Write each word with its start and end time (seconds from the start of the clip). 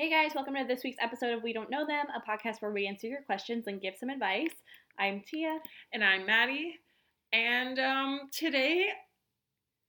Hey 0.00 0.08
guys, 0.08 0.30
welcome 0.34 0.54
to 0.54 0.64
this 0.66 0.82
week's 0.82 0.96
episode 0.98 1.34
of 1.34 1.42
We 1.42 1.52
Don't 1.52 1.68
Know 1.68 1.86
Them, 1.86 2.06
a 2.16 2.26
podcast 2.26 2.62
where 2.62 2.70
we 2.70 2.86
answer 2.86 3.06
your 3.06 3.20
questions 3.20 3.66
and 3.66 3.82
give 3.82 3.98
some 3.98 4.08
advice. 4.08 4.54
I'm 4.98 5.20
Tia. 5.20 5.58
And 5.92 6.02
I'm 6.02 6.24
Maddie. 6.24 6.76
And 7.34 7.78
um, 7.78 8.30
today 8.32 8.86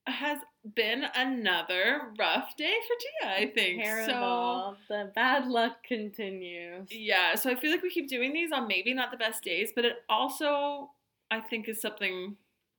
has 0.07 0.39
been 0.75 1.05
another 1.15 2.11
rough 2.19 2.57
day 2.57 2.73
for 2.85 2.95
Tia, 2.99 3.35
I 3.37 3.51
think. 3.55 3.81
Terrible. 3.81 4.75
the 4.89 5.13
bad 5.15 5.47
luck 5.47 5.81
continues. 5.87 6.89
Yeah, 6.91 7.35
so 7.35 7.49
I 7.49 7.55
feel 7.55 7.71
like 7.71 7.81
we 7.81 7.89
keep 7.89 8.09
doing 8.09 8.33
these 8.33 8.51
on 8.51 8.67
maybe 8.67 8.93
not 8.93 9.11
the 9.11 9.17
best 9.17 9.45
days, 9.45 9.71
but 9.73 9.85
it 9.85 10.03
also, 10.09 10.89
I 11.31 11.39
think, 11.39 11.69
is 11.69 11.79
something 11.79 12.35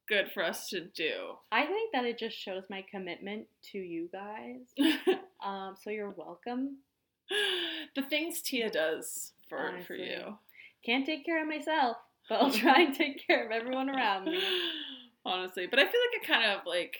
good 0.06 0.30
for 0.30 0.44
us 0.44 0.68
to 0.68 0.82
do. 0.82 1.36
I 1.50 1.64
think 1.64 1.92
that 1.94 2.04
it 2.04 2.18
just 2.18 2.36
shows 2.36 2.64
my 2.68 2.84
commitment 2.90 3.46
to 3.72 3.78
you 3.78 4.10
guys. 4.12 4.66
um, 5.42 5.76
so 5.82 5.88
you're 5.88 6.10
welcome. 6.10 6.76
the 7.94 8.02
things 8.02 8.42
Tia 8.42 8.70
does 8.70 9.32
for, 9.48 9.72
for 9.86 9.94
you. 9.94 10.38
Can't 10.84 11.06
take 11.06 11.24
care 11.24 11.42
of 11.42 11.48
myself, 11.48 11.96
but 12.28 12.40
I'll 12.40 12.50
try 12.50 12.82
and 12.82 12.94
take 12.94 13.26
care 13.26 13.44
of 13.44 13.52
everyone 13.52 13.90
around 13.90 14.24
me. 14.24 14.42
Honestly, 15.24 15.68
but 15.68 15.78
I 15.78 15.82
feel 15.82 16.00
like 16.10 16.22
it 16.22 16.26
kind 16.26 16.50
of 16.50 16.66
like 16.66 16.96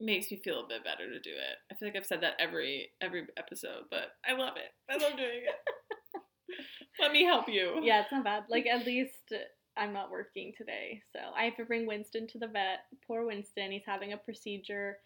makes 0.00 0.30
me 0.30 0.40
feel 0.42 0.60
a 0.60 0.68
bit 0.68 0.82
better 0.82 1.08
to 1.10 1.20
do 1.20 1.30
it. 1.30 1.56
I 1.70 1.74
feel 1.74 1.88
like 1.88 1.96
I've 1.96 2.06
said 2.06 2.22
that 2.22 2.34
every 2.38 2.90
every 3.02 3.26
episode, 3.36 3.84
but 3.90 4.12
I 4.26 4.32
love 4.32 4.54
it. 4.56 4.72
I 4.88 4.96
love 5.02 5.16
doing 5.16 5.42
it. 5.44 6.22
Let 7.00 7.12
me 7.12 7.24
help 7.24 7.48
you. 7.48 7.80
Yeah, 7.82 8.02
it's 8.02 8.12
not 8.12 8.24
bad. 8.24 8.44
Like 8.48 8.66
at 8.66 8.86
least 8.86 9.32
I'm 9.76 9.92
not 9.92 10.10
working 10.10 10.52
today, 10.56 11.02
so 11.12 11.20
I 11.36 11.44
have 11.44 11.56
to 11.56 11.64
bring 11.64 11.86
Winston 11.86 12.26
to 12.28 12.38
the 12.38 12.48
vet. 12.48 12.80
Poor 13.06 13.26
Winston, 13.26 13.70
he's 13.72 13.82
having 13.86 14.14
a 14.14 14.16
procedure 14.16 14.96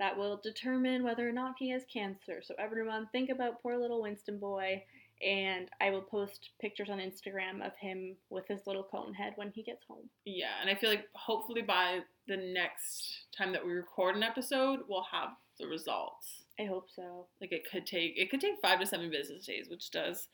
that 0.00 0.16
will 0.16 0.40
determine 0.42 1.04
whether 1.04 1.28
or 1.28 1.32
not 1.32 1.54
he 1.58 1.70
has 1.70 1.82
cancer. 1.92 2.40
So 2.42 2.54
everyone, 2.58 3.08
think 3.12 3.30
about 3.30 3.62
poor 3.62 3.76
little 3.76 4.02
Winston 4.02 4.38
boy, 4.38 4.82
and 5.22 5.68
I 5.78 5.90
will 5.90 6.00
post 6.00 6.50
pictures 6.58 6.88
on 6.88 6.98
Instagram 6.98 7.64
of 7.64 7.76
him 7.76 8.16
with 8.30 8.48
his 8.48 8.66
little 8.66 8.82
cone 8.82 9.12
head 9.12 9.34
when 9.36 9.52
he 9.54 9.62
gets 9.62 9.84
home. 9.86 10.08
Yeah, 10.24 10.54
and 10.62 10.70
I 10.70 10.74
feel 10.74 10.88
like 10.88 11.04
hopefully 11.14 11.60
by 11.60 12.00
the 12.26 12.38
next 12.38 13.26
time 13.36 13.52
that 13.52 13.64
we 13.64 13.72
record 13.72 14.16
an 14.16 14.22
episode, 14.22 14.80
we'll 14.88 15.06
have 15.12 15.28
the 15.58 15.66
results. 15.66 16.44
I 16.58 16.64
hope 16.64 16.88
so. 16.90 17.26
Like 17.42 17.52
it 17.52 17.70
could 17.70 17.86
take 17.86 18.14
it 18.16 18.30
could 18.30 18.40
take 18.40 18.60
five 18.62 18.80
to 18.80 18.86
seven 18.86 19.10
business 19.10 19.44
days, 19.44 19.68
which 19.68 19.90
does 19.90 20.28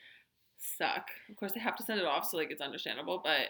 suck. 0.58 1.08
Of 1.28 1.36
course, 1.36 1.53
they 1.53 1.61
have 1.61 1.77
to 1.77 1.83
send 1.83 1.98
it 1.98 2.06
off, 2.06 2.28
so 2.28 2.36
like 2.36 2.53
it's 2.53 2.62
understandable, 2.62 3.20
but 3.23 3.48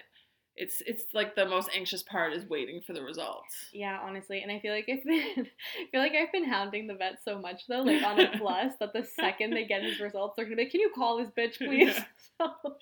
it's 0.57 0.81
it's 0.87 1.05
like 1.13 1.35
the 1.35 1.45
most 1.47 1.69
anxious 1.75 2.03
part 2.03 2.33
is 2.33 2.45
waiting 2.49 2.81
for 2.81 2.93
the 2.93 3.03
results. 3.03 3.55
Yeah, 3.73 3.99
honestly, 4.03 4.41
and 4.43 4.51
I 4.51 4.59
feel 4.59 4.73
like 4.73 4.89
I've 4.89 5.05
been, 5.05 5.21
I 5.47 5.87
feel 5.91 6.01
like 6.01 6.13
I've 6.13 6.33
been 6.33 6.49
hounding 6.49 6.87
the 6.87 6.95
vet 6.95 7.19
so 7.25 7.39
much 7.39 7.67
though, 7.69 7.83
like 7.83 8.03
on 8.03 8.19
a 8.21 8.29
plus, 8.39 8.73
that 8.81 8.93
the 8.93 9.05
second 9.05 9.51
they 9.53 9.65
get 9.67 9.83
his 9.83 10.01
results, 10.01 10.35
they're 10.37 10.45
gonna 10.47 10.57
be, 10.57 10.63
like, 10.65 10.73
"Can 10.73 10.81
you 10.81 10.91
call 10.95 11.19
this 11.19 11.31
bitch, 11.37 11.57
please?" 11.59 11.95
Yeah. 11.95 12.05
So, 12.39 12.77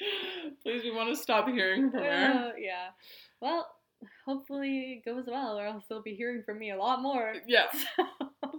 Please, 0.63 0.83
we 0.83 0.91
want 0.95 1.15
to 1.15 1.21
stop 1.21 1.49
hearing 1.49 1.91
from 1.91 2.01
her. 2.01 2.11
Uh, 2.11 2.53
yeah. 2.59 2.89
Well, 3.41 3.69
hopefully 4.25 5.01
it 5.05 5.05
goes 5.09 5.25
well, 5.27 5.59
or 5.59 5.67
else 5.67 5.85
they'll 5.89 6.03
be 6.03 6.15
hearing 6.15 6.43
from 6.45 6.59
me 6.59 6.71
a 6.71 6.77
lot 6.77 7.01
more. 7.03 7.35
Yeah. 7.47 7.67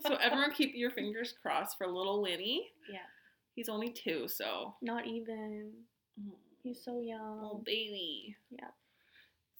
So 0.05 0.15
everyone 0.15 0.51
keep 0.51 0.73
your 0.75 0.91
fingers 0.91 1.33
crossed 1.41 1.77
for 1.77 1.87
little 1.87 2.21
Winnie. 2.21 2.71
Yeah. 2.91 2.99
He's 3.55 3.69
only 3.69 3.89
two, 3.89 4.27
so 4.27 4.75
Not 4.81 5.05
even. 5.07 5.71
He's 6.63 6.83
so 6.83 6.91
little 6.91 7.03
young. 7.07 7.61
baby. 7.65 8.14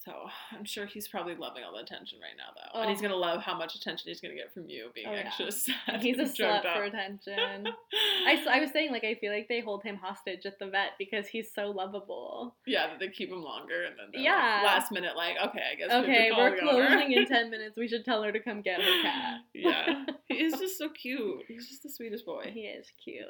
Yeah. 0.08 0.14
So 0.14 0.30
I'm 0.58 0.66
sure 0.66 0.86
he's 0.86 1.08
probably 1.08 1.36
loving 1.36 1.64
all 1.64 1.74
the 1.74 1.82
attention 1.82 2.20
right 2.22 2.36
now, 2.38 2.52
though, 2.56 2.80
Oh. 2.80 2.82
and 2.82 2.90
he's 2.90 3.02
gonna 3.02 3.16
love 3.16 3.42
how 3.42 3.58
much 3.58 3.76
attention 3.76 4.08
he's 4.10 4.22
gonna 4.22 4.36
get 4.36 4.54
from 4.54 4.70
you, 4.70 4.90
being 4.94 5.08
Oh, 5.08 5.12
yeah. 5.14 5.18
anxious. 5.26 5.70
And 5.88 6.02
he's 6.02 6.18
a 6.20 6.24
slut 6.44 6.62
for 6.62 6.84
attention. 6.84 7.68
I 8.28 8.60
was 8.60 8.72
saying, 8.72 8.92
like, 8.92 9.04
I 9.04 9.16
feel 9.16 9.32
like 9.32 9.48
they 9.48 9.60
hold 9.62 9.84
him 9.84 9.96
hostage 9.98 10.46
at 10.46 10.60
the 10.60 10.68
vet 10.68 10.92
because 11.00 11.28
he's 11.28 11.52
so 11.54 11.72
lovable. 11.72 12.56
yeah, 12.66 12.88
that 12.88 13.00
they 13.00 13.10
keep 13.10 13.30
him 13.32 13.42
longer, 13.44 13.84
and 13.86 13.96
then 13.98 14.22
Yeah. 14.22 14.62
like, 14.64 14.64
last 14.64 14.92
minute, 14.92 15.16
like, 15.16 15.36
okay, 15.48 15.64
I 15.72 15.76
guess. 15.76 16.08
we 16.08 16.30
call 16.32 16.44
we're 16.44 16.58
closing 16.60 17.12
in 17.14 17.26
10 17.28 17.50
minutes. 17.50 17.78
We 17.78 17.88
should 17.88 18.06
tell 18.06 18.24
her 18.24 18.32
to 18.32 18.40
come 18.40 18.62
get 18.62 18.82
her 18.82 19.02
cat. 19.02 19.40
yeah, 19.54 20.06
he 20.28 20.36
is 20.44 20.60
just 20.60 20.78
so 20.78 20.90
cute. 20.90 21.44
He's 21.48 21.68
just 21.70 21.84
the 21.84 21.90
sweetest 21.90 22.26
boy. 22.26 22.52
He 22.54 22.62
is 22.62 22.88
cute. 23.04 23.26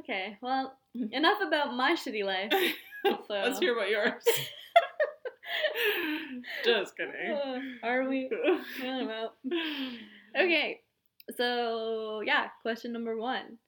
Okay, 0.00 0.38
well, 0.40 0.78
enough 0.94 1.40
about 1.46 1.74
my 1.74 1.92
shitty 1.92 2.24
life. 2.24 2.52
So. 3.04 3.14
Let's 3.28 3.58
hear 3.58 3.74
about 3.76 3.90
yours. 3.90 4.22
just 6.64 6.96
kidding. 6.96 7.30
Uh, 7.30 7.86
are 7.86 8.08
we? 8.08 8.30
I 8.80 8.84
don't 8.84 9.08
know. 9.08 9.30
Okay, 10.34 10.80
so 11.36 12.22
yeah, 12.24 12.46
question 12.62 12.92
number 12.92 13.16
one. 13.16 13.58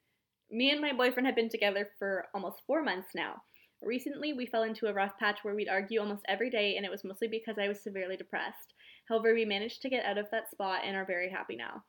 Me 0.51 0.71
and 0.71 0.81
my 0.81 0.93
boyfriend 0.93 1.27
have 1.27 1.37
been 1.37 1.49
together 1.49 1.89
for 1.99 2.27
almost 2.35 2.63
four 2.67 2.83
months 2.83 3.09
now. 3.15 3.43
Recently, 3.83 4.33
we 4.33 4.47
fell 4.47 4.63
into 4.63 4.87
a 4.87 4.95
rough 4.95 5.19
patch 5.19 5.41
where 5.43 5.55
we'd 5.55 5.69
argue 5.69 6.01
almost 6.01 6.25
every 6.27 6.49
day, 6.49 6.77
and 6.77 6.87
it 6.87 6.91
was 6.91 7.05
mostly 7.05 7.29
because 7.29 7.57
I 7.59 7.69
was 7.69 7.83
severely 7.83 8.17
depressed. 8.17 8.73
However, 9.09 9.35
we 9.35 9.45
managed 9.45 9.83
to 9.83 9.91
get 9.91 10.07
out 10.07 10.17
of 10.17 10.31
that 10.31 10.51
spot 10.51 10.81
and 10.85 10.97
are 10.97 11.05
very 11.05 11.31
happy 11.31 11.57
now. 11.57 11.85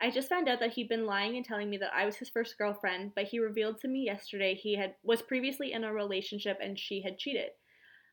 I 0.00 0.10
just 0.10 0.28
found 0.28 0.48
out 0.48 0.60
that 0.60 0.72
he'd 0.72 0.88
been 0.88 1.06
lying 1.06 1.36
and 1.36 1.44
telling 1.44 1.70
me 1.70 1.76
that 1.78 1.94
I 1.94 2.04
was 2.04 2.16
his 2.16 2.28
first 2.28 2.58
girlfriend, 2.58 3.12
but 3.14 3.24
he 3.24 3.38
revealed 3.38 3.80
to 3.80 3.88
me 3.88 4.04
yesterday 4.04 4.54
he 4.54 4.76
had 4.76 4.94
was 5.02 5.22
previously 5.22 5.72
in 5.72 5.84
a 5.84 5.92
relationship 5.92 6.58
and 6.60 6.78
she 6.78 7.02
had 7.02 7.18
cheated. 7.18 7.50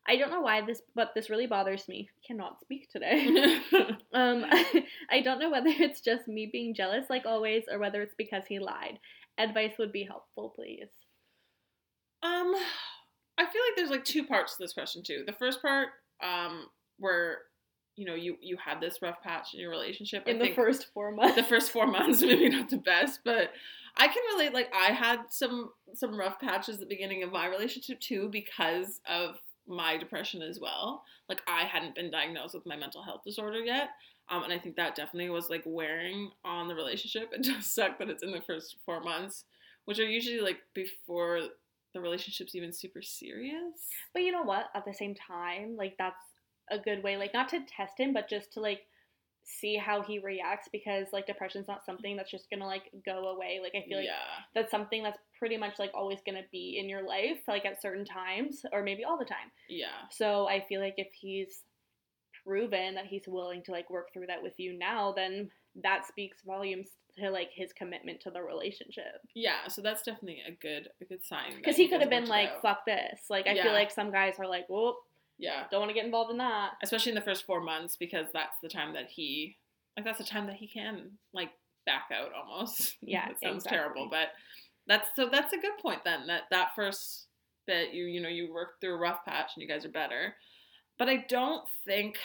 I 0.06 0.16
don't 0.16 0.30
know 0.30 0.40
why 0.40 0.60
this, 0.62 0.82
but 0.94 1.12
this 1.14 1.30
really 1.30 1.46
bothers 1.46 1.88
me. 1.88 2.10
Cannot 2.26 2.60
speak 2.60 2.90
today. 2.90 3.60
Um, 4.14 4.44
I 5.10 5.22
don't 5.22 5.38
know 5.38 5.50
whether 5.50 5.70
it's 5.70 6.00
just 6.00 6.28
me 6.28 6.48
being 6.50 6.74
jealous 6.74 7.06
like 7.08 7.24
always 7.24 7.64
or 7.70 7.78
whether 7.78 8.02
it's 8.02 8.14
because 8.16 8.44
he 8.46 8.58
lied. 8.58 8.98
Advice 9.38 9.72
would 9.78 9.92
be 9.92 10.04
helpful, 10.04 10.52
please. 10.54 10.88
Um, 12.22 12.54
I 13.38 13.44
feel 13.44 13.62
like 13.66 13.76
there's 13.76 13.90
like 13.90 14.04
two 14.04 14.24
parts 14.24 14.56
to 14.56 14.62
this 14.62 14.74
question 14.74 15.02
too. 15.02 15.24
The 15.26 15.32
first 15.32 15.62
part, 15.62 15.88
um, 16.22 16.66
where 16.98 17.38
you 17.96 18.04
know 18.04 18.14
you 18.14 18.36
you 18.40 18.56
had 18.62 18.80
this 18.80 19.00
rough 19.00 19.22
patch 19.22 19.54
in 19.54 19.60
your 19.60 19.70
relationship. 19.70 20.28
In 20.28 20.36
I 20.36 20.48
the 20.48 20.54
first 20.54 20.88
four 20.92 21.10
months. 21.10 21.36
the 21.36 21.42
first 21.42 21.70
four 21.70 21.86
months 21.86 22.20
maybe 22.20 22.48
not 22.50 22.68
the 22.68 22.76
best, 22.76 23.20
but 23.24 23.50
I 23.96 24.08
can 24.08 24.22
relate. 24.34 24.52
Like 24.52 24.70
I 24.74 24.92
had 24.92 25.20
some 25.30 25.70
some 25.94 26.18
rough 26.18 26.38
patches 26.38 26.74
at 26.74 26.80
the 26.80 26.86
beginning 26.86 27.22
of 27.22 27.32
my 27.32 27.46
relationship 27.46 27.98
too 28.00 28.28
because 28.30 29.00
of 29.08 29.36
my 29.66 29.96
depression 29.96 30.42
as 30.42 30.58
well. 30.60 31.04
Like 31.28 31.42
I 31.46 31.62
hadn't 31.62 31.94
been 31.94 32.10
diagnosed 32.10 32.54
with 32.54 32.66
my 32.66 32.76
mental 32.76 33.02
health 33.02 33.22
disorder 33.24 33.60
yet. 33.60 33.90
Um, 34.30 34.44
and 34.44 34.52
I 34.52 34.58
think 34.58 34.76
that 34.76 34.94
definitely 34.94 35.30
was 35.30 35.50
like 35.50 35.62
wearing 35.66 36.30
on 36.44 36.68
the 36.68 36.74
relationship. 36.74 37.30
It 37.32 37.42
does 37.42 37.66
suck 37.74 37.98
that 37.98 38.08
it's 38.08 38.22
in 38.22 38.32
the 38.32 38.40
first 38.40 38.76
four 38.84 39.00
months, 39.00 39.44
which 39.84 39.98
are 39.98 40.08
usually 40.08 40.40
like 40.40 40.58
before 40.74 41.40
the 41.94 42.00
relationship's 42.00 42.54
even 42.54 42.72
super 42.72 43.02
serious. 43.02 43.88
But 44.14 44.22
you 44.22 44.32
know 44.32 44.42
what? 44.42 44.66
At 44.74 44.84
the 44.84 44.94
same 44.94 45.14
time, 45.14 45.76
like 45.76 45.96
that's 45.98 46.16
a 46.70 46.78
good 46.78 47.02
way, 47.02 47.16
like 47.16 47.34
not 47.34 47.48
to 47.50 47.60
test 47.66 47.98
him, 47.98 48.12
but 48.12 48.28
just 48.28 48.52
to 48.54 48.60
like 48.60 48.82
see 49.44 49.76
how 49.76 50.02
he 50.02 50.18
reacts 50.18 50.68
because 50.70 51.08
like 51.12 51.26
depression's 51.26 51.68
not 51.68 51.84
something 51.84 52.16
that's 52.16 52.30
just 52.30 52.48
gonna 52.50 52.66
like 52.66 52.90
go 53.04 53.28
away. 53.28 53.60
Like 53.62 53.72
I 53.74 53.86
feel 53.86 53.98
like 53.98 54.06
yeah. 54.06 54.44
that's 54.54 54.70
something 54.70 55.02
that's 55.02 55.18
pretty 55.38 55.56
much 55.56 55.78
like 55.78 55.90
always 55.94 56.20
gonna 56.24 56.44
be 56.50 56.78
in 56.78 56.88
your 56.88 57.06
life, 57.06 57.38
like 57.48 57.64
at 57.64 57.80
certain 57.82 58.04
times 58.04 58.64
or 58.72 58.82
maybe 58.82 59.04
all 59.04 59.18
the 59.18 59.24
time. 59.24 59.50
Yeah. 59.68 60.06
So 60.10 60.48
I 60.48 60.64
feel 60.68 60.80
like 60.80 60.94
if 60.96 61.08
he's 61.12 61.62
proven 62.44 62.94
that 62.94 63.06
he's 63.06 63.24
willing 63.26 63.62
to 63.64 63.72
like 63.72 63.90
work 63.90 64.12
through 64.12 64.26
that 64.26 64.42
with 64.42 64.58
you 64.58 64.76
now, 64.78 65.12
then 65.12 65.50
that 65.82 66.06
speaks 66.06 66.38
volumes 66.44 66.88
to 67.18 67.30
like 67.30 67.50
his 67.52 67.72
commitment 67.72 68.20
to 68.20 68.30
the 68.30 68.40
relationship. 68.40 69.20
Yeah. 69.34 69.68
So 69.68 69.82
that's 69.82 70.02
definitely 70.02 70.42
a 70.46 70.52
good 70.52 70.88
a 71.00 71.04
good 71.04 71.24
sign. 71.24 71.56
Because 71.56 71.76
he 71.76 71.88
could 71.88 72.00
have 72.00 72.10
been 72.10 72.26
like, 72.26 72.50
out. 72.50 72.62
"Fuck 72.62 72.86
this." 72.86 73.22
Like 73.28 73.46
I 73.46 73.52
Yeah. 73.52 73.64
feel 73.64 73.72
like 73.72 73.90
some 73.90 74.10
guys 74.10 74.34
are 74.38 74.46
like, 74.46 74.68
"Whoop, 74.68 74.96
Yeah. 75.42 75.64
don't 75.70 75.80
want 75.80 75.90
to 75.90 75.94
get 75.94 76.04
involved 76.06 76.30
in 76.30 76.38
that." 76.38 76.72
especially 76.82 77.10
in 77.10 77.16
the 77.16 77.20
first 77.20 77.44
four 77.44 77.60
months 77.60 77.96
because 77.96 78.26
that's 78.32 78.56
the 78.62 78.68
time 78.68 78.94
that 78.94 79.08
he 79.10 79.56
like 79.96 80.04
that's 80.06 80.18
the 80.18 80.24
time 80.24 80.46
that 80.46 80.56
he 80.56 80.66
can 80.66 81.10
like 81.34 81.50
back 81.84 82.04
out 82.12 82.30
almost 82.32 82.96
Yeah, 83.02 83.28
it 83.28 83.36
sounds 83.42 83.64
exactly. 83.64 83.76
terrible 83.76 84.08
but 84.10 84.28
that's 84.86 85.08
so 85.16 85.28
that's 85.30 85.52
a 85.52 85.58
good 85.58 85.76
point 85.80 86.04
then 86.04 86.26
that 86.28 86.42
that 86.50 86.70
first 86.74 87.26
bit 87.66 87.92
you 87.92 88.04
you 88.04 88.20
know 88.20 88.28
you 88.28 88.52
work 88.52 88.80
through 88.80 88.94
a 88.94 88.98
rough 88.98 89.24
patch 89.24 89.50
and 89.54 89.62
you 89.62 89.68
guys 89.68 89.84
are 89.84 89.90
better 89.90 90.34
but 90.98 91.08
i 91.08 91.24
don't 91.28 91.64
think 91.84 92.16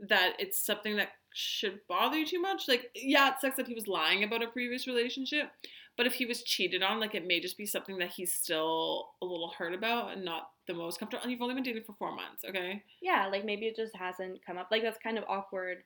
that 0.00 0.32
it's 0.38 0.64
something 0.64 0.96
that 0.96 1.10
should 1.32 1.78
bother 1.88 2.16
you 2.16 2.26
too 2.26 2.40
much 2.40 2.66
like 2.66 2.90
yeah 2.94 3.28
it 3.28 3.34
sucks 3.40 3.56
that 3.56 3.68
he 3.68 3.74
was 3.74 3.86
lying 3.86 4.24
about 4.24 4.42
a 4.42 4.48
previous 4.48 4.86
relationship 4.86 5.50
but 5.96 6.06
if 6.06 6.14
he 6.14 6.26
was 6.26 6.42
cheated 6.42 6.82
on 6.82 7.00
like 7.00 7.14
it 7.14 7.26
may 7.26 7.40
just 7.40 7.56
be 7.56 7.66
something 7.66 7.98
that 7.98 8.10
he's 8.10 8.32
still 8.32 9.08
a 9.22 9.24
little 9.24 9.52
hurt 9.56 9.74
about 9.74 10.12
and 10.12 10.24
not 10.24 10.50
the 10.66 10.74
most 10.74 10.98
comfortable 10.98 11.22
and 11.22 11.32
you've 11.32 11.40
only 11.42 11.54
been 11.54 11.62
dating 11.62 11.82
for 11.84 11.94
four 11.98 12.14
months 12.14 12.44
okay 12.48 12.82
Yeah, 13.00 13.28
like 13.28 13.44
maybe 13.44 13.66
it 13.66 13.76
just 13.76 13.94
hasn't 13.96 14.44
come 14.44 14.58
up. 14.58 14.68
Like 14.70 14.82
that's 14.82 14.98
kind 14.98 15.16
of 15.18 15.24
awkward 15.28 15.78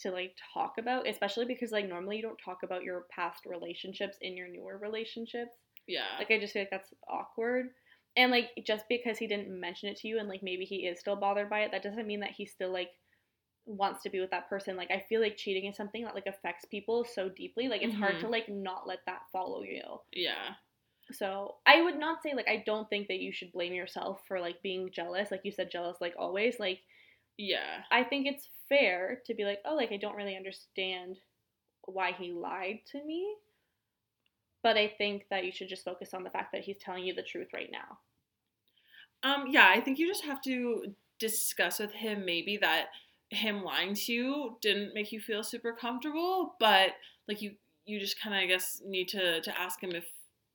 to 0.00 0.10
like 0.10 0.36
talk 0.54 0.74
about, 0.78 1.08
especially 1.08 1.44
because 1.46 1.70
like 1.72 1.88
normally 1.88 2.16
you 2.16 2.22
don't 2.22 2.40
talk 2.42 2.58
about 2.62 2.82
your 2.82 3.06
past 3.10 3.46
relationships 3.46 4.18
in 4.20 4.36
your 4.36 4.48
newer 4.48 4.78
relationships. 4.78 5.56
yeah 5.86 6.16
Like 6.18 6.30
I 6.30 6.38
just 6.38 6.52
feel 6.52 6.62
like 6.62 6.70
that's 6.70 6.92
awkward. 7.08 7.66
And 8.16 8.30
like 8.30 8.50
just 8.66 8.84
because 8.88 9.18
he 9.18 9.26
didn't 9.26 9.48
mention 9.60 9.88
it 9.90 9.98
to 9.98 10.08
you 10.08 10.18
and 10.18 10.28
like 10.28 10.42
maybe 10.42 10.64
he 10.64 10.86
is 10.86 10.98
still 10.98 11.16
bothered 11.16 11.50
by 11.50 11.60
it, 11.60 11.72
that 11.72 11.82
doesn't 11.82 12.06
mean 12.06 12.20
that 12.20 12.32
he's 12.32 12.50
still 12.52 12.72
like 12.72 12.90
wants 13.66 14.02
to 14.02 14.10
be 14.10 14.20
with 14.20 14.30
that 14.30 14.48
person. 14.48 14.76
Like 14.76 14.90
I 14.90 15.04
feel 15.08 15.20
like 15.20 15.36
cheating 15.36 15.68
is 15.68 15.76
something 15.76 16.04
that 16.04 16.14
like 16.14 16.26
affects 16.26 16.64
people 16.64 17.04
so 17.04 17.28
deeply. 17.28 17.68
Like 17.68 17.82
it's 17.82 17.94
hard 17.94 18.16
Mhm. 18.16 18.20
to 18.20 18.28
like 18.28 18.48
not 18.48 18.86
let 18.86 19.04
that 19.06 19.22
follow 19.32 19.62
you. 19.62 20.00
Yeah. 20.12 20.54
So 21.12 21.56
I 21.66 21.82
would 21.82 21.98
not 21.98 22.22
say 22.22 22.34
like 22.34 22.48
I 22.48 22.62
don't 22.64 22.88
think 22.88 23.08
that 23.08 23.20
you 23.20 23.32
should 23.32 23.52
blame 23.52 23.72
yourself 23.74 24.24
for 24.26 24.40
like 24.40 24.62
being 24.62 24.90
jealous. 24.92 25.30
Like 25.30 25.42
you 25.44 25.50
said, 25.52 25.70
jealous 25.70 26.00
like 26.00 26.14
always. 26.18 26.58
Like 26.60 26.80
Yeah. 27.36 27.82
I 27.90 28.04
think 28.04 28.26
it's 28.26 28.48
fair 28.68 29.20
to 29.26 29.34
be 29.34 29.44
like, 29.44 29.60
oh, 29.64 29.74
like 29.74 29.92
I 29.92 29.96
don't 29.98 30.16
really 30.16 30.36
understand 30.36 31.18
why 31.84 32.12
he 32.12 32.32
lied 32.32 32.80
to 32.92 33.04
me. 33.04 33.36
But 34.62 34.76
I 34.76 34.88
think 34.88 35.26
that 35.30 35.44
you 35.44 35.52
should 35.52 35.68
just 35.68 35.84
focus 35.84 36.14
on 36.14 36.24
the 36.24 36.30
fact 36.30 36.50
that 36.52 36.62
he's 36.62 36.78
telling 36.78 37.04
you 37.04 37.14
the 37.14 37.22
truth 37.22 37.48
right 37.52 37.70
now. 37.70 37.98
Um, 39.22 39.46
yeah, 39.48 39.68
I 39.68 39.80
think 39.80 39.98
you 39.98 40.06
just 40.08 40.24
have 40.24 40.40
to 40.42 40.94
discuss 41.18 41.78
with 41.78 41.92
him 41.92 42.24
maybe 42.24 42.56
that 42.58 42.88
him 43.30 43.62
lying 43.62 43.94
to 43.94 44.12
you 44.12 44.56
didn't 44.62 44.94
make 44.94 45.12
you 45.12 45.20
feel 45.20 45.42
super 45.42 45.72
comfortable, 45.72 46.54
but 46.60 46.90
like 47.28 47.42
you 47.42 47.52
you 47.84 48.00
just 48.00 48.20
kind 48.20 48.34
of 48.34 48.40
I 48.40 48.46
guess 48.46 48.82
need 48.84 49.08
to 49.08 49.40
to 49.40 49.60
ask 49.60 49.82
him 49.82 49.92
if 49.92 50.04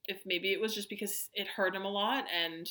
if 0.08 0.22
maybe 0.26 0.52
it 0.52 0.60
was 0.60 0.74
just 0.74 0.88
because 0.88 1.30
it 1.34 1.46
hurt 1.46 1.76
him 1.76 1.84
a 1.84 1.90
lot 1.90 2.24
and 2.34 2.68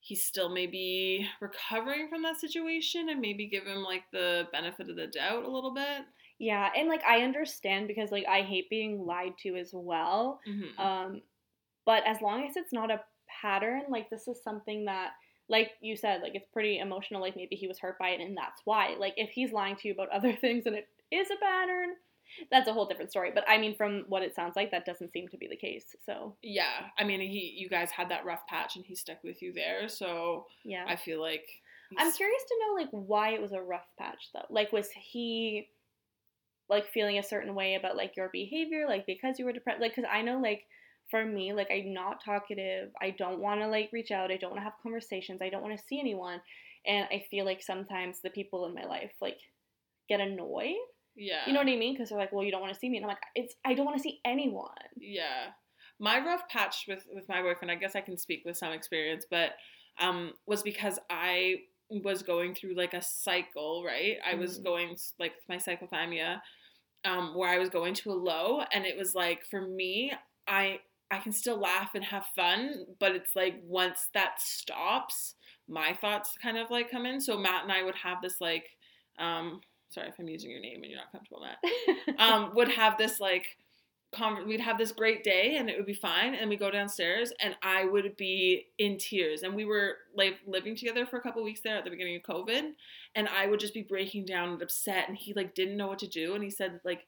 he's 0.00 0.26
still 0.26 0.48
maybe 0.48 1.28
recovering 1.40 2.08
from 2.08 2.22
that 2.22 2.40
situation 2.40 3.08
and 3.08 3.20
maybe 3.20 3.46
give 3.46 3.64
him 3.64 3.84
like 3.84 4.02
the 4.12 4.48
benefit 4.52 4.90
of 4.90 4.96
the 4.96 5.06
doubt 5.06 5.44
a 5.44 5.50
little 5.50 5.72
bit. 5.72 6.02
Yeah, 6.38 6.70
and 6.76 6.88
like 6.88 7.04
I 7.04 7.22
understand 7.22 7.86
because 7.86 8.10
like 8.10 8.26
I 8.28 8.42
hate 8.42 8.68
being 8.68 9.06
lied 9.06 9.34
to 9.44 9.56
as 9.56 9.70
well. 9.72 10.40
Mm-hmm. 10.48 10.80
Um, 10.80 11.22
but 11.86 12.02
as 12.04 12.20
long 12.20 12.46
as 12.48 12.56
it's 12.56 12.72
not 12.72 12.90
a 12.90 13.00
pattern, 13.40 13.82
like 13.88 14.10
this 14.10 14.26
is 14.26 14.42
something 14.42 14.84
that, 14.86 15.12
like 15.48 15.72
you 15.80 15.96
said, 15.96 16.22
like 16.22 16.34
it's 16.34 16.46
pretty 16.52 16.78
emotional. 16.78 17.20
Like 17.20 17.36
maybe 17.36 17.56
he 17.56 17.66
was 17.66 17.78
hurt 17.78 17.98
by 17.98 18.10
it, 18.10 18.20
and 18.20 18.36
that's 18.36 18.60
why. 18.64 18.96
Like 18.98 19.14
if 19.16 19.30
he's 19.30 19.52
lying 19.52 19.76
to 19.76 19.88
you 19.88 19.94
about 19.94 20.08
other 20.12 20.32
things 20.32 20.66
and 20.66 20.76
it 20.76 20.88
is 21.10 21.28
a 21.30 21.36
pattern, 21.36 21.90
that's 22.50 22.68
a 22.68 22.72
whole 22.72 22.86
different 22.86 23.10
story. 23.10 23.30
But 23.34 23.44
I 23.48 23.58
mean, 23.58 23.76
from 23.76 24.04
what 24.08 24.22
it 24.22 24.34
sounds 24.34 24.56
like, 24.56 24.70
that 24.70 24.86
doesn't 24.86 25.12
seem 25.12 25.28
to 25.28 25.36
be 25.36 25.48
the 25.48 25.56
case. 25.56 25.94
So 26.04 26.36
yeah, 26.42 26.86
I 26.98 27.04
mean, 27.04 27.20
he 27.20 27.54
you 27.56 27.68
guys 27.68 27.90
had 27.90 28.08
that 28.10 28.24
rough 28.24 28.46
patch 28.46 28.76
and 28.76 28.84
he 28.84 28.94
stuck 28.94 29.22
with 29.22 29.42
you 29.42 29.52
there, 29.52 29.88
so 29.88 30.46
yeah, 30.64 30.84
I 30.86 30.96
feel 30.96 31.20
like 31.20 31.46
I'm 31.98 32.12
curious 32.12 32.42
to 32.44 32.56
know 32.60 32.82
like 32.82 32.88
why 32.90 33.30
it 33.30 33.42
was 33.42 33.52
a 33.52 33.60
rough 33.60 33.86
patch 33.98 34.30
though. 34.32 34.46
Like 34.50 34.72
was 34.72 34.90
he 34.90 35.68
like 36.68 36.90
feeling 36.90 37.18
a 37.18 37.22
certain 37.22 37.54
way 37.54 37.74
about 37.74 37.96
like 37.96 38.16
your 38.16 38.30
behavior, 38.30 38.86
like 38.88 39.06
because 39.06 39.38
you 39.38 39.44
were 39.44 39.52
depressed? 39.52 39.80
Like 39.80 39.94
because 39.94 40.08
I 40.10 40.22
know 40.22 40.40
like 40.40 40.64
for 41.12 41.24
me, 41.24 41.54
like 41.54 41.68
I'm 41.72 41.94
not 41.94 42.24
talkative. 42.24 42.90
I 43.00 43.12
don't 43.12 43.40
want 43.40 43.60
to 43.62 43.68
like 43.68 43.90
reach 43.92 44.10
out. 44.10 44.32
I 44.32 44.38
don't 44.38 44.50
want 44.52 44.62
to 44.62 44.64
have 44.64 44.82
conversations. 44.82 45.42
I 45.42 45.50
don't 45.50 45.62
want 45.62 45.78
to 45.78 45.86
see 45.86 46.00
anyone. 46.00 46.42
And 46.86 47.06
I 47.12 47.24
feel 47.30 47.46
like 47.46 47.62
sometimes 47.62 48.20
the 48.22 48.30
people 48.30 48.66
in 48.66 48.74
my 48.74 48.84
life 48.84 49.12
like 49.22 49.38
get 50.08 50.20
annoyed. 50.20 50.76
yeah, 51.16 51.46
You 51.46 51.52
know 51.54 51.60
what 51.60 51.68
I 51.68 51.76
mean? 51.76 51.94
Because 51.94 52.10
they're 52.10 52.18
like, 52.18 52.32
well, 52.32 52.44
you 52.44 52.50
don't 52.52 52.62
want 52.62 52.74
to 52.74 52.80
see 52.80 52.90
me, 52.90 52.98
and 52.98 53.06
I'm 53.06 53.10
like, 53.10 53.22
it's 53.36 53.54
I 53.64 53.74
don't 53.74 53.86
want 53.86 53.98
to 53.98 54.02
see 54.02 54.20
anyone. 54.24 54.70
Yeah. 54.96 55.50
My 56.00 56.18
rough 56.24 56.48
patch 56.48 56.86
with 56.88 57.06
with 57.12 57.28
my 57.28 57.42
boyfriend, 57.42 57.70
I 57.70 57.76
guess 57.76 57.94
I 57.96 58.00
can 58.00 58.16
speak 58.18 58.42
with 58.44 58.56
some 58.56 58.72
experience, 58.72 59.26
but 59.30 59.52
um 60.00 60.32
was 60.46 60.62
because 60.62 60.98
I 61.10 61.56
was 61.90 62.22
going 62.22 62.54
through 62.54 62.74
like 62.74 62.94
a 62.94 63.02
cycle, 63.02 63.84
right? 63.84 64.16
I 64.26 64.34
was 64.34 64.58
Mhm. 64.58 64.64
going 64.64 64.96
like 65.18 65.34
my 65.48 65.56
cyclothymia 65.56 66.40
um 67.04 67.34
where 67.36 67.50
I 67.50 67.58
was 67.58 67.70
going 67.70 67.94
to 67.94 68.12
a 68.12 68.14
low 68.14 68.62
and 68.72 68.86
it 68.86 68.96
was 68.96 69.14
like 69.14 69.44
for 69.50 69.60
me, 69.66 70.12
I 70.46 70.80
I 71.12 71.18
can 71.18 71.32
still 71.32 71.58
laugh 71.58 71.90
and 71.94 72.02
have 72.04 72.24
fun, 72.34 72.86
but 72.98 73.14
it's 73.14 73.36
like 73.36 73.60
once 73.64 74.08
that 74.14 74.40
stops, 74.40 75.34
my 75.68 75.92
thoughts 76.00 76.36
kind 76.42 76.56
of 76.56 76.70
like 76.70 76.90
come 76.90 77.04
in. 77.04 77.20
So 77.20 77.38
Matt 77.38 77.64
and 77.64 77.72
I 77.72 77.82
would 77.82 77.96
have 77.96 78.22
this 78.22 78.40
like 78.40 78.64
um 79.18 79.60
sorry 79.90 80.08
if 80.08 80.18
I'm 80.18 80.26
using 80.26 80.50
your 80.50 80.60
name 80.60 80.82
and 80.82 80.86
you're 80.86 80.98
not 80.98 81.12
comfortable, 81.12 81.42
Matt 81.42 82.18
um, 82.18 82.54
would 82.54 82.68
have 82.68 82.96
this 82.96 83.20
like 83.20 83.58
con- 84.14 84.46
we'd 84.46 84.60
have 84.60 84.78
this 84.78 84.92
great 84.92 85.24
day 85.24 85.56
and 85.56 85.68
it 85.68 85.76
would 85.76 85.86
be 85.86 85.94
fine 85.94 86.34
and 86.34 86.48
we 86.48 86.56
go 86.56 86.70
downstairs 86.70 87.32
and 87.40 87.56
i 87.62 87.84
would 87.84 88.14
be 88.16 88.66
in 88.78 88.98
tears 88.98 89.42
and 89.42 89.54
we 89.54 89.64
were 89.64 89.96
like 90.14 90.38
living 90.46 90.76
together 90.76 91.06
for 91.06 91.16
a 91.16 91.20
couple 91.20 91.42
weeks 91.42 91.60
there 91.64 91.76
at 91.76 91.84
the 91.84 91.90
beginning 91.90 92.16
of 92.16 92.22
covid 92.22 92.72
and 93.14 93.26
i 93.28 93.46
would 93.46 93.58
just 93.58 93.74
be 93.74 93.82
breaking 93.82 94.24
down 94.26 94.50
and 94.50 94.62
upset 94.62 95.08
and 95.08 95.16
he 95.16 95.32
like 95.32 95.54
didn't 95.54 95.76
know 95.76 95.86
what 95.88 95.98
to 95.98 96.06
do 96.06 96.34
and 96.34 96.44
he 96.44 96.50
said 96.50 96.78
like 96.84 97.06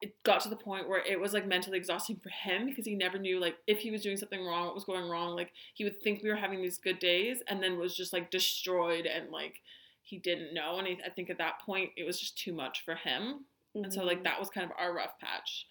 it 0.00 0.14
got 0.22 0.40
to 0.40 0.48
the 0.48 0.56
point 0.56 0.88
where 0.88 1.04
it 1.04 1.20
was 1.20 1.32
like 1.34 1.46
mentally 1.46 1.76
exhausting 1.76 2.16
for 2.16 2.30
him 2.30 2.66
because 2.66 2.86
he 2.86 2.94
never 2.94 3.18
knew 3.18 3.38
like 3.38 3.56
if 3.66 3.78
he 3.80 3.90
was 3.90 4.02
doing 4.02 4.16
something 4.16 4.44
wrong 4.44 4.64
what 4.66 4.74
was 4.74 4.84
going 4.84 5.08
wrong 5.10 5.36
like 5.36 5.52
he 5.74 5.84
would 5.84 6.00
think 6.02 6.22
we 6.22 6.30
were 6.30 6.36
having 6.36 6.62
these 6.62 6.78
good 6.78 6.98
days 6.98 7.42
and 7.48 7.62
then 7.62 7.78
was 7.78 7.94
just 7.96 8.12
like 8.12 8.30
destroyed 8.30 9.04
and 9.06 9.30
like 9.30 9.60
he 10.02 10.18
didn't 10.18 10.54
know 10.54 10.78
and 10.78 10.88
I 11.04 11.10
think 11.10 11.28
at 11.30 11.38
that 11.38 11.60
point 11.60 11.90
it 11.96 12.04
was 12.04 12.18
just 12.18 12.38
too 12.38 12.52
much 12.54 12.84
for 12.84 12.94
him 12.94 13.44
and 13.74 13.92
so 13.92 14.02
like 14.02 14.20
Mhm. 14.20 14.24
that 14.24 14.40
was 14.40 14.48
kind 14.50 14.64
of 14.68 14.76
our 14.78 14.92
rough 14.94 15.18
patch. 15.20 15.66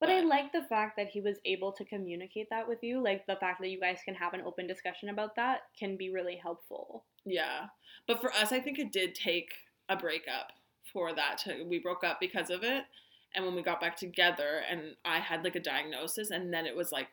But 0.00 0.10
I 0.10 0.20
like 0.20 0.52
the 0.52 0.62
fact 0.62 0.96
that 0.96 1.08
he 1.08 1.20
was 1.20 1.38
able 1.44 1.72
to 1.72 1.84
communicate 1.84 2.50
that 2.50 2.68
with 2.68 2.84
you. 2.84 3.00
Like 3.02 3.26
the 3.26 3.34
fact 3.34 3.60
that 3.60 3.68
you 3.68 3.80
guys 3.80 3.98
can 4.04 4.14
have 4.14 4.32
an 4.32 4.42
open 4.42 4.66
discussion 4.68 5.08
about 5.08 5.34
that 5.36 5.62
can 5.76 5.96
be 5.96 6.08
really 6.10 6.36
helpful. 6.36 7.04
Yeah. 7.24 7.66
But 8.06 8.20
for 8.20 8.32
us 8.32 8.50
I 8.52 8.60
think 8.60 8.78
it 8.78 8.92
did 8.92 9.14
take 9.14 9.50
a 9.88 9.96
breakup 9.96 10.52
for 10.92 11.12
that 11.14 11.38
to 11.38 11.64
we 11.64 11.78
broke 11.78 12.02
up 12.04 12.18
because 12.20 12.48
of 12.50 12.62
it. 12.64 12.84
And 13.34 13.44
when 13.44 13.54
we 13.54 13.62
got 13.62 13.80
back 13.80 13.96
together 13.96 14.62
and 14.70 14.96
I 15.04 15.18
had 15.18 15.44
like 15.44 15.54
a 15.56 15.60
diagnosis 15.60 16.30
and 16.30 16.52
then 16.52 16.66
it 16.66 16.74
was 16.74 16.90
like 16.92 17.08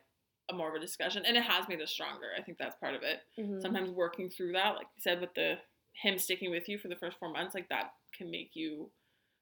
a 0.50 0.54
more 0.54 0.68
of 0.68 0.74
a 0.74 0.80
discussion 0.80 1.24
and 1.26 1.36
it 1.36 1.42
has 1.42 1.68
made 1.68 1.80
us 1.82 1.90
stronger. 1.90 2.28
I 2.38 2.42
think 2.42 2.58
that's 2.58 2.76
part 2.76 2.94
of 2.94 3.02
it. 3.02 3.20
Mhm. 3.38 3.60
Sometimes 3.60 3.90
working 3.90 4.30
through 4.30 4.52
that, 4.52 4.76
like 4.76 4.86
you 4.96 5.00
said 5.02 5.20
with 5.20 5.34
the 5.34 5.58
him 6.02 6.18
sticking 6.18 6.50
with 6.50 6.68
you 6.68 6.78
for 6.78 6.88
the 6.88 6.96
first 6.96 7.18
4 7.18 7.30
months, 7.30 7.54
like 7.54 7.68
that 7.68 7.92
can 8.16 8.30
make 8.30 8.50
you 8.54 8.90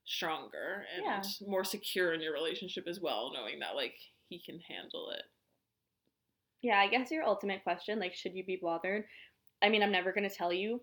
stronger 0.04 0.86
and 0.94 1.04
Yeah. 1.04 1.22
more 1.46 1.64
secure 1.64 2.12
in 2.12 2.20
your 2.20 2.32
relationship 2.32 2.86
as 2.86 3.00
well, 3.00 3.32
knowing 3.32 3.58
that 3.60 3.74
like 3.76 3.96
he 4.28 4.38
can 4.40 4.60
handle 4.60 5.10
it. 5.10 5.24
Yeah, 6.62 6.78
I 6.80 6.88
guess 6.88 7.10
your 7.10 7.24
ultimate 7.24 7.62
question, 7.62 7.98
like, 8.00 8.14
should 8.14 8.34
you 8.34 8.44
be 8.44 8.56
bothered? 8.56 9.04
I 9.62 9.68
mean, 9.68 9.82
I'm 9.82 9.92
never 9.92 10.12
going 10.12 10.28
to 10.28 10.34
tell 10.34 10.52
you, 10.52 10.80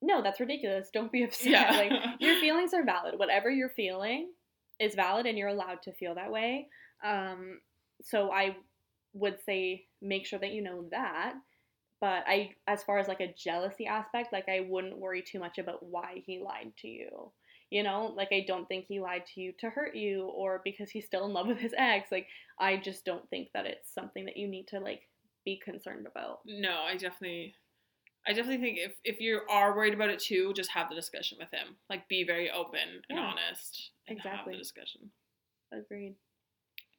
no, 0.00 0.22
that's 0.22 0.40
ridiculous. 0.40 0.88
Don't 0.90 1.12
be 1.12 1.22
upset. 1.24 1.50
Yeah. 1.50 1.70
Like, 1.72 1.92
your 2.20 2.36
feelings 2.40 2.72
are 2.72 2.84
valid. 2.84 3.18
Whatever 3.18 3.50
you're 3.50 3.68
feeling 3.68 4.32
is 4.80 4.94
valid 4.94 5.26
and 5.26 5.36
you're 5.36 5.48
allowed 5.48 5.82
to 5.82 5.92
feel 5.92 6.14
that 6.14 6.30
way. 6.30 6.68
Um, 7.04 7.60
so 8.02 8.30
I 8.32 8.56
would 9.12 9.38
say 9.44 9.86
make 10.00 10.26
sure 10.26 10.38
that 10.38 10.52
you 10.52 10.62
know 10.62 10.86
that. 10.90 11.34
But 12.00 12.24
I, 12.28 12.52
as 12.68 12.84
far 12.84 12.98
as 12.98 13.08
like 13.08 13.20
a 13.20 13.34
jealousy 13.36 13.86
aspect, 13.86 14.32
like 14.32 14.48
I 14.48 14.66
wouldn't 14.68 14.98
worry 14.98 15.22
too 15.22 15.40
much 15.40 15.58
about 15.58 15.82
why 15.82 16.22
he 16.24 16.38
lied 16.38 16.72
to 16.78 16.88
you. 16.88 17.32
You 17.70 17.82
know, 17.82 18.14
like 18.16 18.28
I 18.32 18.44
don't 18.46 18.66
think 18.66 18.86
he 18.86 19.00
lied 19.00 19.24
to 19.34 19.40
you 19.40 19.52
to 19.58 19.68
hurt 19.68 19.94
you 19.94 20.26
or 20.34 20.62
because 20.64 20.90
he's 20.90 21.04
still 21.04 21.26
in 21.26 21.32
love 21.32 21.48
with 21.48 21.58
his 21.58 21.74
ex. 21.76 22.10
Like 22.12 22.28
I 22.58 22.76
just 22.76 23.04
don't 23.04 23.28
think 23.30 23.48
that 23.52 23.66
it's 23.66 23.92
something 23.92 24.24
that 24.26 24.36
you 24.36 24.48
need 24.48 24.68
to 24.68 24.78
like 24.78 25.02
be 25.44 25.60
concerned 25.62 26.06
about. 26.06 26.40
No, 26.46 26.82
I 26.86 26.92
definitely 26.92 27.54
I 28.26 28.32
definitely 28.32 28.58
think 28.64 28.78
if 28.78 28.94
if 29.04 29.20
you 29.20 29.40
are 29.48 29.74
worried 29.74 29.94
about 29.94 30.10
it 30.10 30.18
too, 30.20 30.52
just 30.54 30.70
have 30.70 30.88
the 30.88 30.94
discussion 30.94 31.38
with 31.40 31.50
him. 31.50 31.76
Like 31.88 32.08
be 32.08 32.24
very 32.24 32.50
open 32.50 33.02
and 33.08 33.18
Yeah, 33.18 33.24
honest 33.24 33.90
and 34.06 34.18
have 34.20 34.28
exactly. 34.28 34.52
the 34.52 34.58
discussion. 34.58 35.10
Agreed. 35.72 36.16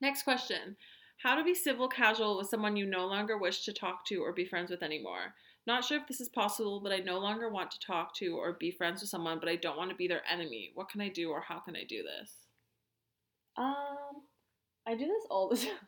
Next 0.01 0.23
question. 0.23 0.75
How 1.17 1.35
to 1.35 1.43
be 1.43 1.53
civil 1.55 1.87
casual 1.87 2.37
with 2.37 2.49
someone 2.49 2.75
you 2.75 2.85
no 2.85 3.05
longer 3.07 3.37
wish 3.37 3.63
to 3.65 3.71
talk 3.73 4.05
to 4.07 4.23
or 4.23 4.33
be 4.33 4.45
friends 4.45 4.69
with 4.71 4.83
anymore. 4.83 5.35
Not 5.65 5.85
sure 5.85 5.97
if 5.97 6.07
this 6.07 6.19
is 6.19 6.27
possible, 6.29 6.79
but 6.81 6.91
I 6.91 6.97
no 6.97 7.19
longer 7.19 7.49
want 7.49 7.71
to 7.71 7.79
talk 7.79 8.13
to 8.15 8.37
or 8.37 8.53
be 8.53 8.71
friends 8.71 9.01
with 9.01 9.09
someone, 9.09 9.39
but 9.39 9.47
I 9.49 9.55
don't 9.55 9.77
want 9.77 9.89
to 9.91 9.95
be 9.95 10.07
their 10.07 10.25
enemy. 10.29 10.71
What 10.73 10.89
can 10.89 11.01
I 11.01 11.09
do 11.09 11.29
or 11.31 11.41
how 11.41 11.59
can 11.59 11.75
I 11.75 11.83
do 11.83 12.03
this? 12.03 12.47
Um, 13.57 14.23
I 14.87 14.95
do 14.95 15.05
this 15.05 15.25
all 15.29 15.49
the 15.49 15.57
time. 15.57 15.87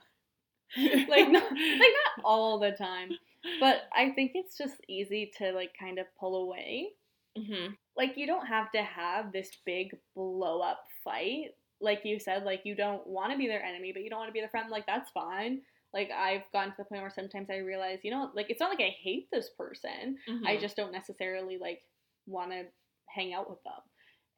like 1.09 1.29
not 1.29 1.43
like 1.43 1.51
not 1.51 2.23
all 2.23 2.59
the 2.59 2.71
time, 2.71 3.17
but 3.59 3.83
I 3.95 4.11
think 4.11 4.31
it's 4.35 4.57
just 4.57 4.75
easy 4.87 5.31
to 5.37 5.51
like 5.51 5.71
kind 5.79 5.99
of 5.99 6.05
pull 6.19 6.35
away. 6.43 6.89
hmm 7.37 7.73
Like 7.95 8.17
you 8.17 8.27
don't 8.27 8.45
have 8.47 8.71
to 8.71 8.81
have 8.83 9.31
this 9.31 9.51
big 9.65 9.95
blow 10.15 10.61
up 10.61 10.83
fight. 11.03 11.55
Like 11.79 12.01
you 12.05 12.19
said, 12.19 12.43
like 12.43 12.61
you 12.63 12.75
don't 12.75 13.05
want 13.07 13.31
to 13.31 13.37
be 13.37 13.47
their 13.47 13.63
enemy, 13.63 13.91
but 13.93 14.03
you 14.03 14.09
don't 14.09 14.19
want 14.19 14.29
to 14.29 14.33
be 14.33 14.39
their 14.39 14.49
friend. 14.49 14.69
Like 14.69 14.85
that's 14.85 15.09
fine. 15.11 15.61
Like 15.93 16.09
I've 16.11 16.43
gotten 16.53 16.71
to 16.71 16.77
the 16.77 16.85
point 16.85 17.01
where 17.01 17.09
sometimes 17.11 17.49
I 17.49 17.57
realize, 17.57 17.99
you 18.03 18.11
know, 18.11 18.31
like 18.35 18.49
it's 18.49 18.59
not 18.59 18.69
like 18.69 18.79
I 18.81 18.95
hate 19.01 19.27
this 19.31 19.49
person. 19.57 20.17
I 20.45 20.57
just 20.57 20.75
don't 20.77 20.91
necessarily 20.93 21.57
like 21.57 21.81
want 22.27 22.51
to 22.51 22.63
hang 23.07 23.33
out 23.33 23.49
with 23.49 23.61
them. 23.63 23.81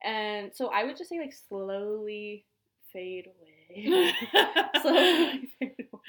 And 0.04 0.52
so 0.56 0.68
I 0.68 0.84
would 0.84 0.98
just 0.98 1.10
say 1.10 1.20
like 1.20 1.34
slowly 1.34 2.46
fade 2.92 3.28
fade 5.60 5.72
away. 5.92 6.02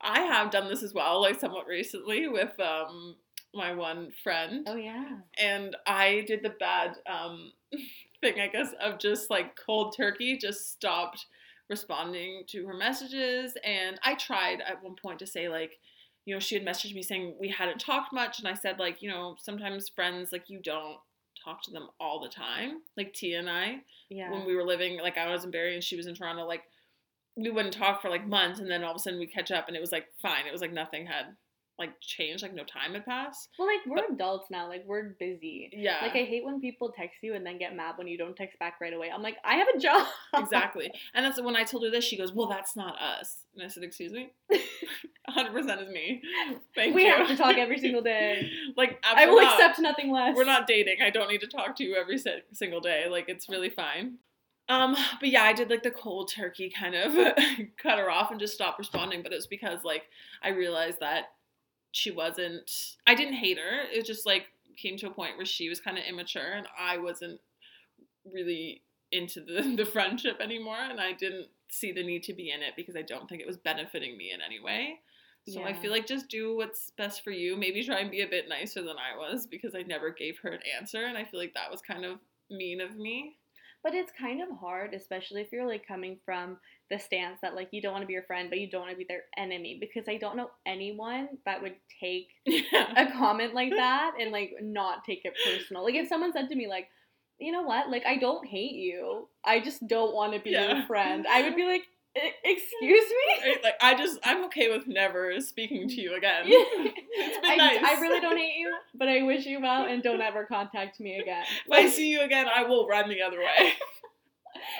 I 0.00 0.20
have 0.20 0.50
done 0.50 0.68
this 0.68 0.82
as 0.82 0.94
well, 0.94 1.20
like 1.20 1.38
somewhat 1.40 1.66
recently 1.66 2.28
with 2.28 2.58
um 2.60 3.16
my 3.54 3.72
one 3.72 4.12
friend. 4.22 4.66
Oh 4.68 4.76
yeah. 4.76 5.18
and 5.38 5.76
I 5.86 6.24
did 6.26 6.42
the 6.42 6.50
bad 6.60 6.92
um, 7.10 7.52
thing, 8.20 8.40
I 8.40 8.46
guess, 8.48 8.72
of 8.80 8.98
just 8.98 9.28
like 9.30 9.56
cold 9.56 9.94
turkey, 9.96 10.36
just 10.38 10.70
stopped 10.72 11.26
responding 11.68 12.44
to 12.48 12.66
her 12.66 12.74
messages. 12.74 13.54
And 13.64 13.98
I 14.04 14.14
tried 14.14 14.60
at 14.60 14.82
one 14.82 14.94
point 15.00 15.18
to 15.20 15.26
say, 15.26 15.48
like, 15.48 15.78
you 16.26 16.34
know, 16.34 16.40
she 16.40 16.54
had 16.54 16.64
messaged 16.66 16.94
me 16.94 17.02
saying 17.02 17.34
we 17.40 17.48
hadn't 17.48 17.80
talked 17.80 18.12
much. 18.12 18.38
And 18.38 18.46
I 18.46 18.54
said, 18.54 18.78
like, 18.78 19.02
you 19.02 19.10
know, 19.10 19.34
sometimes 19.40 19.88
friends, 19.88 20.30
like, 20.32 20.48
you 20.48 20.60
don't 20.62 20.96
talk 21.44 21.62
to 21.64 21.70
them 21.72 21.88
all 21.98 22.20
the 22.20 22.28
time. 22.28 22.82
Like 22.96 23.14
Tia 23.14 23.38
and 23.38 23.48
I, 23.50 23.78
Yeah. 24.10 24.30
when 24.30 24.44
we 24.46 24.54
were 24.54 24.64
living, 24.64 25.00
like, 25.00 25.16
I 25.18 25.30
was 25.30 25.44
in 25.44 25.50
Barrie 25.50 25.74
and 25.74 25.82
she 25.82 25.96
was 25.96 26.06
in 26.06 26.14
Toronto, 26.14 26.44
like, 26.46 26.62
we 27.36 27.50
wouldn't 27.50 27.74
talk 27.74 28.02
for 28.02 28.10
like 28.10 28.26
months, 28.26 28.60
and 28.60 28.70
then 28.70 28.82
all 28.84 28.90
of 28.90 28.96
a 28.96 28.98
sudden 28.98 29.18
we 29.18 29.26
catch 29.26 29.50
up, 29.50 29.68
and 29.68 29.76
it 29.76 29.80
was 29.80 29.92
like 29.92 30.06
fine. 30.20 30.46
It 30.46 30.52
was 30.52 30.60
like 30.60 30.72
nothing 30.72 31.06
had 31.06 31.36
like 31.78 31.98
changed, 32.02 32.42
like 32.42 32.52
no 32.54 32.62
time 32.64 32.92
had 32.92 33.06
passed. 33.06 33.48
Well, 33.58 33.66
like 33.66 33.80
we're 33.86 34.12
adults 34.14 34.50
now. 34.50 34.68
Like 34.68 34.84
we're 34.86 35.14
busy. 35.18 35.70
Yeah, 35.72 35.96
Like 36.02 36.12
I 36.14 36.24
hate 36.24 36.44
when 36.44 36.60
people 36.60 36.92
text 36.94 37.16
you 37.22 37.32
and 37.34 37.46
then 37.46 37.56
get 37.56 37.74
mad 37.74 37.94
when 37.96 38.06
you 38.06 38.18
don't 38.18 38.36
text 38.36 38.58
back 38.58 38.74
right 38.82 38.92
away. 38.92 39.10
I'm 39.10 39.22
like, 39.22 39.38
I 39.46 39.54
have 39.54 39.66
a 39.74 39.78
job. 39.78 40.06
exactly. 40.36 40.92
And 41.14 41.24
that's 41.24 41.40
when 41.40 41.56
I 41.56 41.64
told 41.64 41.82
her 41.84 41.90
this. 41.90 42.04
She 42.04 42.18
goes, 42.18 42.32
"Well, 42.34 42.48
that's 42.48 42.76
not 42.76 43.00
us." 43.00 43.46
And 43.54 43.64
I 43.64 43.68
said, 43.68 43.82
"Excuse 43.82 44.12
me, 44.12 44.30
100 44.50 45.52
percent 45.54 45.80
is 45.80 45.88
me. 45.88 46.20
Thank 46.74 46.94
we 46.94 47.06
you." 47.06 47.14
have 47.16 47.28
to 47.28 47.36
talk 47.36 47.56
every 47.56 47.78
single 47.78 48.02
day. 48.02 48.50
like 48.76 49.02
I 49.02 49.24
will 49.26 49.40
not. 49.40 49.54
accept 49.54 49.78
nothing 49.78 50.10
less. 50.12 50.36
We're 50.36 50.44
not 50.44 50.66
dating. 50.66 50.96
I 51.02 51.08
don't 51.08 51.30
need 51.30 51.40
to 51.40 51.46
talk 51.48 51.76
to 51.76 51.84
you 51.84 51.96
every 51.96 52.18
si- 52.18 52.42
single 52.52 52.80
day. 52.80 53.06
Like 53.08 53.26
it's 53.28 53.48
really 53.48 53.70
fine. 53.70 54.18
Um, 54.70 54.96
but 55.18 55.28
yeah, 55.28 55.42
I 55.42 55.52
did 55.52 55.68
like 55.68 55.82
the 55.82 55.90
cold 55.90 56.30
turkey 56.32 56.70
kind 56.70 56.94
of 56.94 57.12
cut 57.82 57.98
her 57.98 58.08
off 58.08 58.30
and 58.30 58.38
just 58.38 58.54
stop 58.54 58.78
responding. 58.78 59.20
But 59.22 59.32
it 59.32 59.36
was 59.36 59.48
because 59.48 59.84
like 59.84 60.04
I 60.42 60.50
realized 60.50 61.00
that 61.00 61.32
she 61.90 62.12
wasn't. 62.12 62.70
I 63.06 63.16
didn't 63.16 63.34
hate 63.34 63.58
her. 63.58 63.82
It 63.92 64.06
just 64.06 64.24
like 64.24 64.46
came 64.76 64.96
to 64.98 65.08
a 65.08 65.12
point 65.12 65.36
where 65.36 65.44
she 65.44 65.68
was 65.68 65.80
kind 65.80 65.98
of 65.98 66.04
immature 66.04 66.52
and 66.54 66.66
I 66.78 66.98
wasn't 66.98 67.40
really 68.32 68.82
into 69.10 69.40
the 69.40 69.74
the 69.76 69.84
friendship 69.84 70.40
anymore, 70.40 70.78
and 70.78 71.00
I 71.00 71.14
didn't 71.14 71.48
see 71.68 71.90
the 71.90 72.04
need 72.04 72.22
to 72.24 72.32
be 72.32 72.52
in 72.52 72.62
it 72.62 72.74
because 72.76 72.94
I 72.94 73.02
don't 73.02 73.28
think 73.28 73.40
it 73.40 73.48
was 73.48 73.56
benefiting 73.56 74.16
me 74.16 74.30
in 74.32 74.40
any 74.40 74.60
way. 74.60 75.00
So 75.48 75.64
I 75.64 75.72
feel 75.72 75.90
like 75.90 76.06
just 76.06 76.28
do 76.28 76.54
what's 76.54 76.92
best 76.96 77.24
for 77.24 77.32
you. 77.32 77.56
Maybe 77.56 77.82
try 77.82 77.98
and 78.00 78.10
be 78.10 78.20
a 78.20 78.28
bit 78.28 78.48
nicer 78.48 78.82
than 78.82 78.96
I 78.98 79.16
was 79.18 79.48
because 79.48 79.74
I 79.74 79.82
never 79.82 80.10
gave 80.10 80.38
her 80.42 80.50
an 80.50 80.60
answer, 80.78 81.06
and 81.06 81.18
I 81.18 81.24
feel 81.24 81.40
like 81.40 81.54
that 81.54 81.70
was 81.72 81.80
kind 81.80 82.04
of 82.04 82.20
mean 82.50 82.80
of 82.80 82.96
me. 82.96 83.36
But 83.82 83.94
it's 83.94 84.12
kind 84.18 84.42
of 84.42 84.48
hard, 84.58 84.92
especially 84.94 85.40
if 85.40 85.52
you're 85.52 85.66
like 85.66 85.86
coming 85.86 86.18
from 86.24 86.58
the 86.90 86.98
stance 86.98 87.38
that 87.42 87.54
like 87.54 87.68
you 87.72 87.80
don't 87.80 87.92
want 87.92 88.02
to 88.02 88.06
be 88.06 88.12
your 88.12 88.24
friend, 88.24 88.50
but 88.50 88.58
you 88.58 88.68
don't 88.70 88.82
want 88.82 88.92
to 88.92 88.96
be 88.98 89.06
their 89.08 89.22
enemy. 89.38 89.78
Because 89.80 90.08
I 90.08 90.16
don't 90.18 90.36
know 90.36 90.50
anyone 90.66 91.28
that 91.46 91.62
would 91.62 91.76
take 92.00 92.28
Yeah. 92.46 92.92
a 92.96 93.10
comment 93.12 93.54
like 93.54 93.70
that 93.70 94.12
and 94.20 94.32
like 94.32 94.52
not 94.60 95.04
take 95.04 95.22
it 95.24 95.34
personal. 95.44 95.84
Like 95.84 95.94
if 95.94 96.08
someone 96.08 96.32
said 96.32 96.48
to 96.50 96.56
me 96.56 96.68
like, 96.68 96.88
you 97.38 97.52
know 97.52 97.62
what, 97.62 97.88
like 97.90 98.04
I 98.06 98.16
don't 98.18 98.46
hate 98.46 98.72
you, 98.74 99.28
I 99.44 99.60
just 99.60 99.86
don't 99.86 100.14
want 100.14 100.34
to 100.34 100.40
be 100.40 100.50
Yeah. 100.50 100.76
your 100.76 100.86
friend. 100.86 101.26
I 101.26 101.42
would 101.42 101.56
be 101.56 101.64
like, 101.64 101.82
"E- 101.82 101.84
excuse 102.14 103.08
me. 103.08 103.56
Like 103.62 103.74
I 103.80 103.94
just 103.96 104.18
I'm 104.24 104.44
okay 104.46 104.70
with 104.70 104.86
never 104.86 105.40
speaking 105.40 105.88
to 105.88 106.00
you 106.00 106.14
again. 106.16 106.42
it's 106.46 107.40
been 107.40 107.50
I, 107.50 107.56
nice. 107.56 107.84
I 107.84 108.00
really 108.00 108.20
don't 108.26 108.36
hate 108.36 108.56
you, 108.58 108.74
but 108.94 109.08
I 109.08 109.22
wish 109.22 109.46
you 109.46 109.60
well 109.60 109.84
and 109.84 110.02
don't 110.02 110.20
ever 110.20 110.44
contact 110.44 111.00
me 111.00 111.18
again. 111.18 111.44
If 111.66 111.72
I 111.72 111.88
see 111.88 112.08
you 112.08 112.22
again, 112.22 112.46
I 112.54 112.64
will 112.64 112.86
run 112.86 113.08
the 113.08 113.22
other 113.22 113.38
way. 113.38 113.72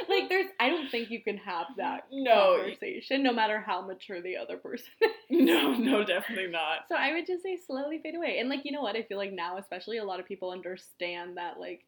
Like 0.09 0.29
there's 0.29 0.47
I 0.59 0.69
don't 0.69 0.91
think 0.91 1.11
you 1.11 1.23
can 1.23 1.37
have 1.39 1.67
that 1.79 2.07
No, 2.13 2.57
conversation 2.59 3.23
no 3.23 3.33
matter 3.33 3.61
how 3.61 3.87
mature 3.87 4.21
the 4.21 4.37
other 4.37 4.57
person 4.57 4.87
is. 5.01 5.11
no, 5.31 5.73
no, 5.75 6.05
definitely 6.05 6.51
not. 6.51 6.81
So 6.89 6.97
I 6.97 7.13
would 7.13 7.27
just 7.27 7.43
say 7.43 7.57
slowly 7.67 7.99
fade 8.03 8.15
away. 8.17 8.39
And 8.41 8.49
like 8.49 8.65
you 8.65 8.73
know 8.73 8.83
what? 8.83 8.97
I 8.97 9.03
feel 9.03 9.19
like 9.19 9.33
now 9.33 9.57
especially 9.59 9.99
a 9.99 10.05
lot 10.05 10.21
of 10.21 10.27
people 10.27 10.51
understand 10.51 11.37
that 11.37 11.59
like 11.61 11.85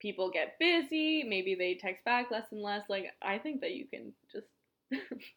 people 0.00 0.30
get 0.30 0.58
busy, 0.58 1.22
maybe 1.22 1.54
they 1.54 1.74
text 1.74 2.04
back 2.04 2.30
less 2.30 2.46
and 2.50 2.60
less. 2.62 2.82
Like 2.88 3.06
I 3.22 3.38
think 3.38 3.60
that 3.60 3.72
you 3.72 3.86
can 3.86 4.12
just 4.32 4.46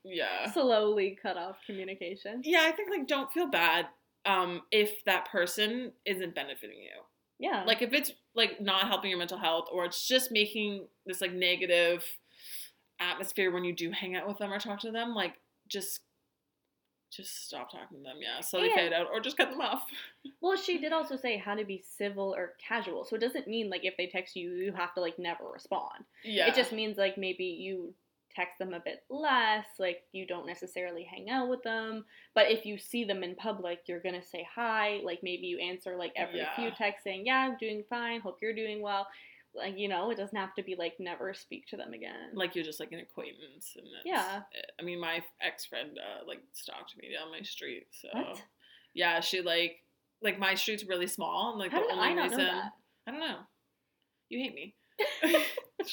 Yeah. 0.04 0.51
slowly 0.51 1.18
cut 1.22 1.38
off 1.38 1.58
communication. 1.66 2.42
Yeah, 2.44 2.63
I 2.66 2.72
think 2.72 2.89
like 2.89 3.08
don't 3.08 3.32
feel 3.32 3.48
bad 3.48 3.88
um 4.25 4.62
if 4.72 5.04
that 5.06 5.30
person 5.30 5.92
isn't 6.06 6.36
benefiting 6.36 6.77
you. 6.82 7.01
Yeah. 7.39 7.63
Like 7.66 7.82
if 7.82 7.94
it's 7.94 8.12
like 8.36 8.60
not 8.62 8.88
helping 8.88 9.10
your 9.10 9.20
mental 9.20 9.38
health 9.38 9.68
or 9.72 9.86
it's 9.86 10.08
just 10.08 10.32
making 10.32 10.88
this 11.06 11.22
like 11.22 11.34
negative 11.34 12.04
atmosphere 13.00 13.51
when 13.51 13.63
you 13.63 13.74
do 13.75 13.92
hang 13.92 14.16
out 14.16 14.27
with 14.27 14.38
them 14.39 14.51
or 14.51 14.60
talk 14.60 14.80
to 14.82 14.92
them, 14.92 15.13
like 15.13 15.34
just 15.68 16.01
just 17.10 17.46
stop 17.46 17.72
talking 17.72 18.00
to 18.00 18.04
them, 18.04 18.18
yeah. 18.22 18.42
Slowly 18.42 18.68
And- 18.68 18.75
fade 18.75 18.94
out 18.94 19.08
or 19.13 19.22
just 19.22 19.38
cut 19.38 19.50
them 19.50 19.62
off. 19.62 19.84
well, 20.42 20.58
she 20.58 20.77
did 20.77 20.92
also 20.92 21.16
say 21.16 21.38
how 21.38 21.56
to 21.56 21.63
be 21.63 21.82
civil 21.98 22.34
or 22.36 22.54
casual. 22.66 23.06
So 23.06 23.16
it 23.16 23.20
doesn't 23.22 23.48
mean 23.48 23.70
like 23.70 23.86
if 23.86 23.96
they 23.98 24.08
text 24.08 24.36
you 24.36 24.51
you 24.51 24.74
have 24.74 24.94
to 24.96 25.01
like 25.01 25.18
never 25.18 25.46
respond. 25.51 26.04
Yeah. 26.24 26.48
It 26.48 26.56
just 26.56 26.72
means 26.74 26.98
like 26.98 27.18
maybe 27.18 27.46
you 27.46 27.94
text 28.36 28.60
them 28.60 28.74
a 28.74 28.79
bit 28.79 29.03
less, 29.10 29.65
like 29.79 30.03
you 30.12 30.25
don't 30.27 30.46
necessarily 30.46 31.03
hang 31.03 31.29
out 31.29 31.50
with 31.50 31.63
them. 31.63 32.05
But 32.36 32.51
if 32.51 32.65
you 32.65 32.77
see 32.77 33.03
them 33.03 33.24
in 33.24 33.36
public, 33.36 33.79
you're 33.88 34.00
gonna 34.01 34.22
say 34.24 34.48
hi. 34.53 35.00
Like 35.03 35.19
maybe 35.24 35.48
you 35.48 35.57
answer 35.60 35.96
like 35.96 36.13
every 36.15 36.39
Yeah. 36.39 36.55
few 36.55 36.72
texts 36.72 37.03
saying, 37.03 37.25
Yeah, 37.25 37.38
I'm 37.39 37.57
doing 37.57 37.84
fine, 37.89 38.19
hope 38.22 38.38
you're 38.41 38.53
doing 38.55 38.81
well. 38.81 39.07
Like, 39.55 39.77
you 39.79 39.88
know, 39.88 40.12
it 40.12 40.17
doesn't 40.17 40.38
have 40.38 40.53
to 40.55 40.62
be 40.63 40.75
like 40.75 41.00
never 41.00 41.34
speak 41.34 41.65
to 41.67 41.77
them 41.77 41.93
again. 41.93 42.29
like 42.34 42.55
you're 42.55 42.65
just 42.65 42.79
like 42.79 42.91
an 42.91 43.00
acquaintance 43.00 43.75
and 43.75 43.88
Yeah. 44.05 44.41
it. 44.51 44.72
I 44.79 44.84
mean 44.84 45.00
my 45.00 45.24
ex 45.41 45.65
friend 45.65 45.98
uh, 45.98 46.25
like 46.27 46.41
stalked 46.53 46.96
me 46.98 47.10
down 47.13 47.31
my 47.31 47.41
street, 47.41 47.88
so 47.91 48.10
What? 48.13 48.41
yeah, 48.93 49.19
she 49.19 49.41
like 49.41 49.84
like 50.22 50.38
my 50.38 50.53
street's 50.55 50.84
really 50.86 51.07
small 51.07 51.51
and 51.51 51.60
like 51.60 51.72
How 51.72 51.86
the 51.88 51.93
only 51.93 52.07
I 52.10 52.13
not 52.13 52.24
reason 52.24 52.38
know 52.39 52.43
that? 52.46 52.72
I 53.07 53.12
don't 53.12 53.19
know. 53.19 53.38
You 54.29 54.39
hate 54.39 54.53
me. 54.53 54.75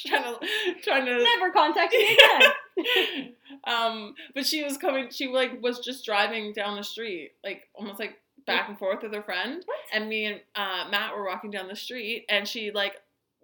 Trying 0.07 0.23
to 0.23 0.39
trying 0.83 1.05
to 1.05 1.23
Never 1.23 1.51
contact 1.51 1.93
me 1.93 2.17
again. 2.17 3.33
um, 3.65 4.15
but 4.33 4.45
she 4.45 4.63
was 4.63 4.77
coming. 4.77 5.09
She 5.11 5.27
like 5.27 5.61
was 5.61 5.79
just 5.79 6.05
driving 6.05 6.53
down 6.53 6.75
the 6.75 6.83
street, 6.83 7.31
like 7.43 7.63
almost 7.75 7.99
like 7.99 8.17
back 8.45 8.67
and 8.67 8.77
forth 8.77 9.03
with 9.03 9.13
her 9.13 9.23
friend. 9.23 9.63
What? 9.65 9.77
And 9.93 10.09
me 10.09 10.25
and 10.25 10.41
uh, 10.55 10.89
Matt 10.89 11.15
were 11.15 11.25
walking 11.25 11.51
down 11.51 11.67
the 11.67 11.75
street, 11.75 12.25
and 12.29 12.47
she 12.47 12.71
like 12.71 12.95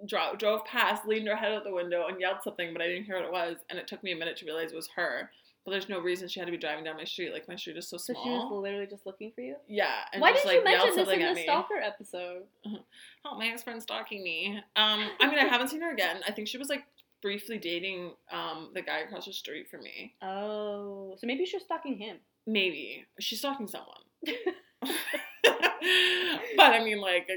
dro- 0.05 0.35
drove 0.37 0.65
past, 0.65 1.05
leaned 1.05 1.27
her 1.27 1.35
head 1.35 1.53
out 1.53 1.63
the 1.63 1.73
window, 1.73 2.07
and 2.07 2.19
yelled 2.19 2.43
something, 2.43 2.73
but 2.73 2.81
I 2.81 2.87
didn't 2.87 3.05
hear 3.05 3.15
what 3.15 3.25
it 3.25 3.31
was. 3.31 3.57
And 3.69 3.79
it 3.79 3.87
took 3.87 4.03
me 4.03 4.11
a 4.11 4.17
minute 4.17 4.37
to 4.37 4.45
realize 4.45 4.71
it 4.71 4.75
was 4.75 4.89
her. 4.95 5.29
But 5.63 5.71
there's 5.71 5.89
no 5.89 5.99
reason 5.99 6.27
she 6.27 6.39
had 6.39 6.47
to 6.47 6.51
be 6.51 6.57
driving 6.57 6.83
down 6.83 6.97
my 6.97 7.03
street. 7.03 7.31
Like 7.31 7.47
my 7.47 7.55
street 7.55 7.77
is 7.77 7.87
so 7.87 7.97
small. 7.97 8.15
So 8.15 8.23
she 8.23 8.29
was 8.29 8.63
literally 8.63 8.87
just 8.87 9.05
looking 9.05 9.31
for 9.33 9.41
you. 9.41 9.55
yeah. 9.67 9.99
And 10.11 10.21
Why 10.21 10.31
did 10.31 10.43
you 10.43 10.49
like, 10.49 10.55
yelled 10.65 10.95
mention 10.95 11.05
this 11.05 11.13
in 11.13 11.19
the 11.21 11.33
me. 11.35 11.43
stalker 11.43 11.75
episode? 11.75 12.43
Oh, 13.23 13.37
my 13.37 13.45
ex 13.47 13.61
friend's 13.61 13.83
stalking 13.83 14.23
me. 14.23 14.57
Um, 14.75 15.07
I 15.19 15.29
mean, 15.29 15.37
I 15.37 15.45
haven't 15.47 15.67
seen 15.67 15.81
her 15.81 15.91
again. 15.91 16.21
I 16.27 16.31
think 16.31 16.47
she 16.47 16.57
was 16.57 16.69
like 16.69 16.83
briefly 17.21 17.59
dating 17.59 18.13
um 18.31 18.71
the 18.73 18.81
guy 18.81 19.01
across 19.01 19.27
the 19.27 19.33
street 19.33 19.69
from 19.69 19.83
me. 19.83 20.15
Oh, 20.23 21.13
so 21.19 21.27
maybe 21.27 21.45
she's 21.45 21.61
stalking 21.61 21.97
him. 21.97 22.17
Maybe 22.47 23.05
she's 23.19 23.37
stalking 23.37 23.67
someone. 23.67 23.99
but 26.57 26.73
I 26.73 26.83
mean, 26.83 26.99
like, 26.99 27.29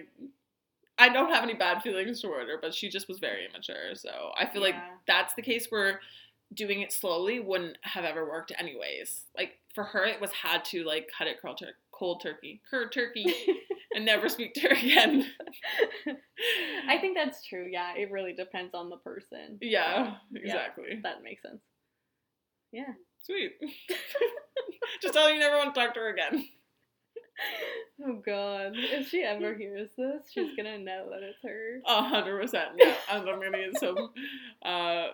I 0.99 1.09
don't 1.09 1.31
have 1.31 1.43
any 1.43 1.55
bad 1.55 1.83
feelings 1.83 2.23
toward 2.23 2.49
her, 2.49 2.59
but 2.61 2.75
she 2.75 2.89
just 2.89 3.09
was 3.09 3.19
very 3.19 3.47
immature. 3.47 3.95
So 3.95 4.31
I 4.39 4.47
feel 4.47 4.63
like 4.63 4.77
that's 5.07 5.35
the 5.35 5.43
case 5.43 5.67
where 5.69 6.01
doing 6.55 6.81
it 6.81 6.93
slowly 6.93 7.41
wouldn't 7.41 7.77
have 7.83 8.05
ever 8.05 8.25
worked 8.29 8.53
anyways. 8.59 9.25
Like 9.37 9.53
for 9.75 9.85
her, 9.85 10.05
it 10.05 10.21
was 10.21 10.31
had 10.31 10.65
to 10.67 10.85
like 10.85 11.09
cut 11.17 11.27
it 11.27 11.37
cold, 11.43 11.59
tur- 11.59 11.75
cold 11.93 12.23
turkey, 12.23 12.61
curd 12.71 12.93
turkey, 12.93 13.27
and 13.95 14.05
never 14.05 14.29
speak 14.29 14.55
to 14.55 14.61
her 14.63 14.69
again. 14.75 15.27
I 16.89 16.99
think 16.99 17.17
that's 17.17 17.45
true. 17.47 17.67
Yeah, 17.71 17.95
it 17.97 18.11
really 18.11 18.33
depends 18.33 18.75
on 18.75 18.91
the 18.91 18.97
person. 18.99 19.59
Yeah, 19.61 20.15
Yeah. 20.31 20.41
exactly. 20.43 21.01
That 21.03 21.23
makes 21.23 21.43
sense. 21.43 21.61
Yeah. 22.73 22.93
Sweet. 23.23 23.53
just 25.03 25.15
tell 25.15 25.27
her 25.29 25.33
you 25.33 25.41
never 25.41 25.57
want 25.57 25.75
to 25.75 25.81
talk 25.81 25.95
to 25.95 26.01
her 26.01 26.11
again. 26.11 26.45
Oh 28.07 28.21
god. 28.25 28.73
If 28.75 29.09
she 29.09 29.23
ever 29.23 29.55
hears 29.55 29.89
this, 29.97 30.23
she's 30.33 30.55
gonna 30.57 30.79
know 30.79 31.09
that 31.11 31.23
it's 31.23 31.39
her. 31.43 31.81
A 31.87 32.03
hundred 32.03 32.41
percent. 32.41 32.71
Yeah, 32.77 32.95
and 33.11 33.29
I'm 33.29 33.41
gonna 33.41 33.51
get 33.71 33.79
some, 33.81 34.11
uh, 34.65 35.07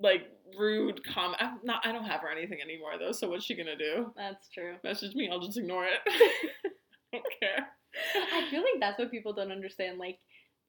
like 0.00 0.28
rude 0.58 1.02
comment. 1.04 1.36
I'm 1.40 1.58
not. 1.62 1.86
I 1.86 1.92
don't 1.92 2.04
have 2.04 2.20
her 2.20 2.30
anything 2.30 2.58
anymore 2.62 2.92
though. 2.98 3.12
So 3.12 3.28
what's 3.28 3.44
she 3.44 3.54
gonna 3.56 3.76
do? 3.76 4.12
That's 4.16 4.48
true. 4.48 4.76
Message 4.84 5.14
me. 5.14 5.28
I'll 5.30 5.40
just 5.40 5.58
ignore 5.58 5.84
it. 5.84 6.00
I 6.06 7.16
don't 7.16 7.24
care. 7.40 7.68
I 8.32 8.48
feel 8.50 8.60
like 8.60 8.80
that's 8.80 8.98
what 8.98 9.10
people 9.10 9.32
don't 9.32 9.50
understand. 9.50 9.98
Like, 9.98 10.18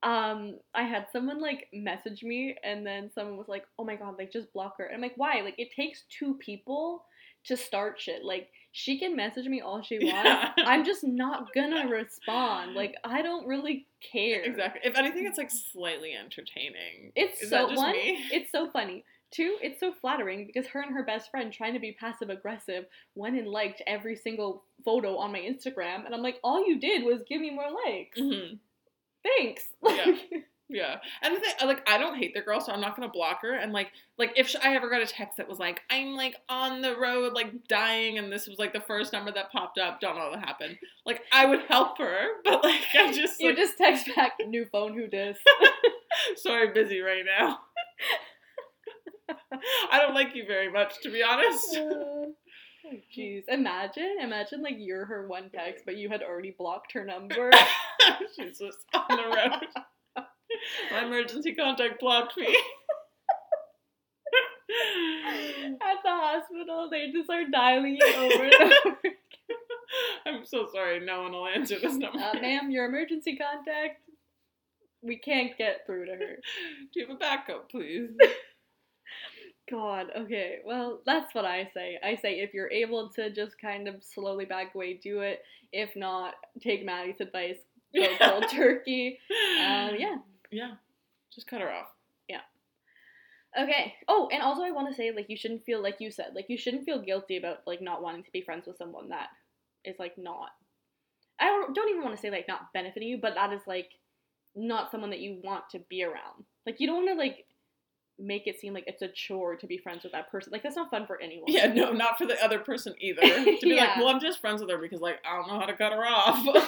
um, 0.04 0.58
I 0.74 0.84
had 0.84 1.08
someone 1.12 1.42
like 1.42 1.68
message 1.74 2.24
me, 2.24 2.56
and 2.64 2.86
then 2.86 3.12
someone 3.14 3.38
was 3.38 3.48
like, 3.48 3.66
"Oh 3.78 3.84
my 3.84 3.96
god, 3.96 4.16
like 4.18 4.32
just 4.32 4.52
block 4.54 4.76
her." 4.78 4.86
And 4.86 4.96
I'm 4.96 5.02
like, 5.02 5.14
"Why?" 5.18 5.42
Like, 5.42 5.56
it 5.58 5.70
takes 5.76 6.04
two 6.18 6.36
people 6.36 7.04
to 7.46 7.56
start 7.56 8.00
shit. 8.00 8.24
Like, 8.24 8.50
she 8.72 9.00
can 9.00 9.16
message 9.16 9.46
me 9.48 9.62
all 9.62 9.82
she 9.82 10.00
wants. 10.02 10.12
Yeah. 10.12 10.52
I'm 10.66 10.86
just 10.86 11.04
not 11.04 11.54
gonna 11.54 11.88
respond. 11.88 12.74
Like, 12.76 12.96
I 13.04 13.22
don't 13.22 13.48
really 13.48 13.88
care. 14.12 14.42
Exactly. 14.44 14.82
If 14.84 14.98
anything, 14.98 15.26
it's 15.26 15.38
like 15.38 15.52
slightly 15.52 16.14
entertaining. 16.14 17.12
It's 17.16 17.42
Is 17.42 17.50
so 17.50 17.74
one. 17.74 17.92
me? 17.92 18.24
It's 18.32 18.52
so 18.52 18.70
funny. 18.72 19.04
Two, 19.32 19.58
it's 19.62 19.80
so 19.80 19.94
flattering 19.94 20.48
because 20.48 20.68
her 20.72 20.82
and 20.82 20.94
her 20.94 21.04
best 21.04 21.30
friend 21.30 21.54
trying 21.54 21.74
to 21.74 21.80
be 21.80 21.92
passive 22.00 22.30
aggressive 22.30 22.86
went 23.16 23.38
and 23.38 23.48
liked 23.48 23.82
every 23.86 24.16
single 24.16 24.64
photo 24.84 25.18
on 25.18 25.32
my 25.32 25.40
Instagram, 25.40 26.06
and 26.06 26.16
I'm 26.16 26.24
like, 26.24 26.40
all 26.44 26.68
you 26.68 26.80
did 26.80 27.04
was 27.04 27.22
give 27.28 27.40
me 27.42 27.52
more 27.52 27.70
likes. 27.86 28.18
hmm 28.20 28.56
Thanks. 29.24 29.64
Yeah. 29.84 30.40
Yeah, 30.72 30.98
and 31.24 31.36
the 31.36 31.40
thing, 31.40 31.52
like, 31.64 31.82
I 31.90 31.98
don't 31.98 32.20
hate 32.20 32.36
the 32.36 32.42
girl, 32.42 32.62
so 32.62 32.72
I'm 32.72 32.80
not 32.80 32.96
gonna 32.96 33.10
block 33.12 33.40
her. 33.42 33.54
And 33.54 33.74
like, 33.74 33.88
like 34.20 34.34
if 34.38 34.50
sh 34.50 34.56
I 34.64 34.76
ever 34.76 34.88
got 34.88 35.02
a 35.02 35.08
text 35.08 35.38
that 35.38 35.50
was 35.50 35.58
like, 35.58 35.82
"I'm 35.90 36.16
like 36.16 36.36
on 36.48 36.82
the 36.82 36.96
road, 36.96 37.34
like 37.34 37.68
dying," 37.68 38.20
and 38.20 38.32
this 38.32 38.48
was 38.48 38.60
like 38.60 38.72
the 38.72 38.80
first 38.82 39.12
number 39.12 39.32
that 39.32 39.52
popped 39.52 39.80
up, 39.80 40.00
don't 40.00 40.16
know 40.16 40.30
what 40.30 40.38
happened. 40.46 40.78
Like, 41.08 41.24
I 41.32 41.48
would 41.48 41.62
help 41.62 41.98
her, 41.98 42.28
but 42.44 42.64
like, 42.64 42.82
I 42.94 43.12
just 43.16 43.40
you 43.40 43.48
like, 43.50 43.58
just 43.58 43.80
text 43.80 44.16
back, 44.16 44.34
new 44.46 44.66
phone, 44.72 44.94
who 44.94 45.08
dis? 45.08 45.40
sorry, 46.36 46.72
busy 46.72 47.00
right 47.00 47.24
now. 47.26 47.58
I 49.92 50.00
don't 50.00 50.14
like 50.14 50.36
you 50.36 50.46
very 50.46 50.72
much, 50.72 51.02
to 51.04 51.12
be 51.12 51.24
honest. 51.24 51.76
Oh, 51.78 52.34
Jeez, 53.16 53.44
imagine, 53.48 54.18
imagine 54.22 54.62
like 54.62 54.76
you're 54.78 55.06
her 55.06 55.28
one 55.28 55.50
text, 55.50 55.84
but 55.86 55.98
you 55.98 56.10
had 56.10 56.22
already 56.24 56.56
blocked 56.58 56.94
her 56.94 57.06
number. 57.06 57.52
She's 58.36 58.60
just 58.60 58.78
on 58.94 59.18
the 59.18 59.24
road. 59.24 60.26
My 60.92 61.06
emergency 61.06 61.54
contact 61.54 62.00
blocked 62.00 62.38
me. 62.38 62.48
At 65.82 65.98
the 66.04 66.10
hospital, 66.10 66.90
they 66.92 67.12
just 67.12 67.30
are 67.30 67.50
dialing 67.52 67.98
you 68.00 68.14
over 68.16 68.44
and 68.44 68.74
over. 68.86 68.98
I'm 70.26 70.46
so 70.46 70.68
sorry, 70.72 71.00
no 71.00 71.24
one 71.24 71.32
will 71.32 71.48
answer 71.48 71.80
this 71.80 71.96
number. 71.96 72.20
Uh, 72.20 72.34
ma'am, 72.40 72.70
your 72.70 72.86
emergency 72.86 73.36
contact. 73.36 74.02
We 75.02 75.18
can't 75.18 75.58
get 75.58 75.86
through 75.86 76.06
to 76.06 76.12
her. 76.12 76.36
Do 76.94 77.00
you 77.00 77.08
have 77.08 77.16
a 77.16 77.20
backup, 77.20 77.72
please? 77.72 78.10
God, 79.70 80.08
okay. 80.18 80.60
Well, 80.66 81.02
that's 81.06 81.34
what 81.36 81.46
I 81.46 81.70
say. 81.74 82.00
I 82.04 82.16
say 82.16 82.40
if 82.40 82.54
you're 82.54 82.72
able 82.72 83.10
to 83.10 83.30
just 83.30 83.60
kind 83.60 83.88
of 83.88 83.96
slowly 84.02 84.46
back 84.46 84.74
away, 84.74 84.96
do 84.96 85.22
it. 85.22 85.44
If 85.72 85.96
not, 85.96 86.34
take 86.62 86.86
Maddie's 86.86 87.22
advice, 87.22 87.58
go 87.96 88.08
cold 88.22 88.46
turkey. 88.50 89.20
Um, 89.60 89.96
yeah. 89.98 90.18
Yeah. 90.52 90.72
Just 91.34 91.48
cut 91.48 91.62
her 91.62 91.72
off. 91.72 91.88
Yeah. 92.28 92.42
Okay. 93.60 93.94
Oh, 94.08 94.28
and 94.32 94.42
also 94.42 94.64
I 94.64 94.72
want 94.72 94.90
to 94.90 94.96
say 94.96 95.12
like 95.12 95.30
you 95.30 95.38
shouldn't 95.38 95.64
feel 95.64 95.82
like 95.82 95.98
you 96.00 96.10
said 96.10 96.32
like 96.34 96.50
you 96.50 96.58
shouldn't 96.58 96.86
feel 96.86 97.02
guilty 97.02 97.38
about 97.38 97.60
like 97.68 97.82
not 97.82 98.02
wanting 98.02 98.24
to 98.24 98.32
be 98.32 98.42
friends 98.42 98.66
with 98.66 98.78
someone 98.78 99.10
that 99.10 99.28
is 99.86 100.00
like 100.00 100.18
not. 100.18 100.50
I 101.40 101.46
don't, 101.46 101.74
don't 101.74 101.90
even 101.90 102.04
want 102.04 102.16
to 102.16 102.22
say 102.22 102.32
like 102.32 102.48
not 102.48 102.74
benefiting 102.74 103.08
you, 103.08 103.20
but 103.22 103.36
that 103.36 103.54
is 103.54 103.62
like 103.68 103.92
not 104.56 104.92
someone 104.92 105.12
that 105.12 105.20
you 105.20 105.40
want 105.44 105.70
to 105.72 105.80
be 105.90 106.04
around. 106.04 106.44
Like 106.66 106.80
you 106.80 106.88
don't 106.88 107.06
want 107.06 107.10
to 107.10 107.16
like 107.16 107.46
make 108.20 108.48
it 108.48 108.60
seem 108.60 108.74
like 108.74 108.84
it's 108.88 109.02
a 109.02 109.08
chore 109.08 109.56
to 109.56 109.66
be 109.68 109.78
friends 109.78 110.04
with 110.04 110.12
that 110.12 110.30
person. 110.32 110.52
Like 110.52 110.64
that's 110.64 110.76
not 110.76 110.90
fun 110.92 111.06
for 111.08 111.22
anyone. 111.22 111.46
Yeah, 111.48 111.72
no, 111.74 111.92
not 111.92 112.18
for 112.18 112.26
the 112.26 112.42
other 112.44 112.60
person 112.60 112.94
either. 113.00 113.22
To 113.22 113.58
be 113.62 113.76
like, 113.78 113.96
well, 113.98 114.10
I'm 114.10 114.20
just 114.20 114.40
friends 114.42 114.62
with 114.62 114.70
her 114.70 114.78
because, 114.78 115.02
like, 115.02 115.20
I 115.26 115.36
don't 115.36 115.48
know 115.48 115.60
how 115.60 115.66
to 115.66 115.76
cut 115.76 115.92
her 115.94 116.06
off. 116.06 116.46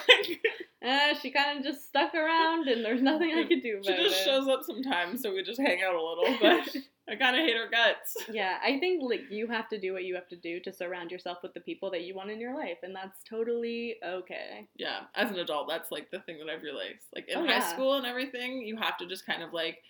Uh, 0.83 1.13
she 1.21 1.29
kind 1.29 1.59
of 1.59 1.63
just 1.63 1.87
stuck 1.87 2.15
around, 2.15 2.67
and 2.67 2.83
there's 2.83 3.03
nothing 3.03 3.31
I 3.35 3.43
could 3.43 3.61
do 3.61 3.79
she 3.85 3.93
just 3.95 4.21
it. 4.21 4.25
shows 4.25 4.47
up 4.47 4.61
sometimes, 4.63 5.21
so 5.21 5.31
we 5.31 5.43
just 5.43 5.59
hang 5.61 5.79
out 5.83 5.93
a 5.93 6.01
little. 6.01 6.35
But 6.41 6.75
I 7.07 7.15
kind 7.17 7.35
of 7.39 7.45
hate 7.45 7.55
her 7.55 7.69
guts. 7.69 8.17
Yeah, 8.31 8.57
I 8.63 8.79
think 8.79 9.03
like 9.07 9.29
you 9.29 9.45
have 9.45 9.69
to 9.69 9.79
do 9.79 9.93
what 9.93 10.05
you 10.05 10.15
have 10.15 10.27
to 10.29 10.35
do 10.35 10.59
to 10.61 10.73
surround 10.73 11.11
yourself 11.11 11.37
with 11.43 11.53
the 11.53 11.59
people 11.59 11.91
that 11.91 12.01
you 12.01 12.15
want 12.15 12.31
in 12.31 12.39
your 12.39 12.55
life, 12.55 12.79
and 12.81 12.95
that's 12.95 13.19
totally 13.29 13.97
okay. 14.03 14.67
Yeah, 14.75 15.01
as 15.13 15.29
an 15.29 15.37
adult, 15.37 15.67
that's 15.69 15.91
like 15.91 16.09
the 16.09 16.19
thing 16.21 16.39
that 16.39 16.51
I've 16.51 16.63
realized. 16.63 17.05
Like 17.13 17.29
in 17.29 17.37
Oh, 17.37 17.45
high 17.45 17.57
yeah. 17.57 17.71
school 17.73 17.93
and 17.93 18.07
everything, 18.07 18.63
you 18.65 18.75
have 18.77 18.97
to 18.97 19.05
just 19.05 19.23
kind 19.27 19.43
of 19.43 19.53
like 19.53 19.83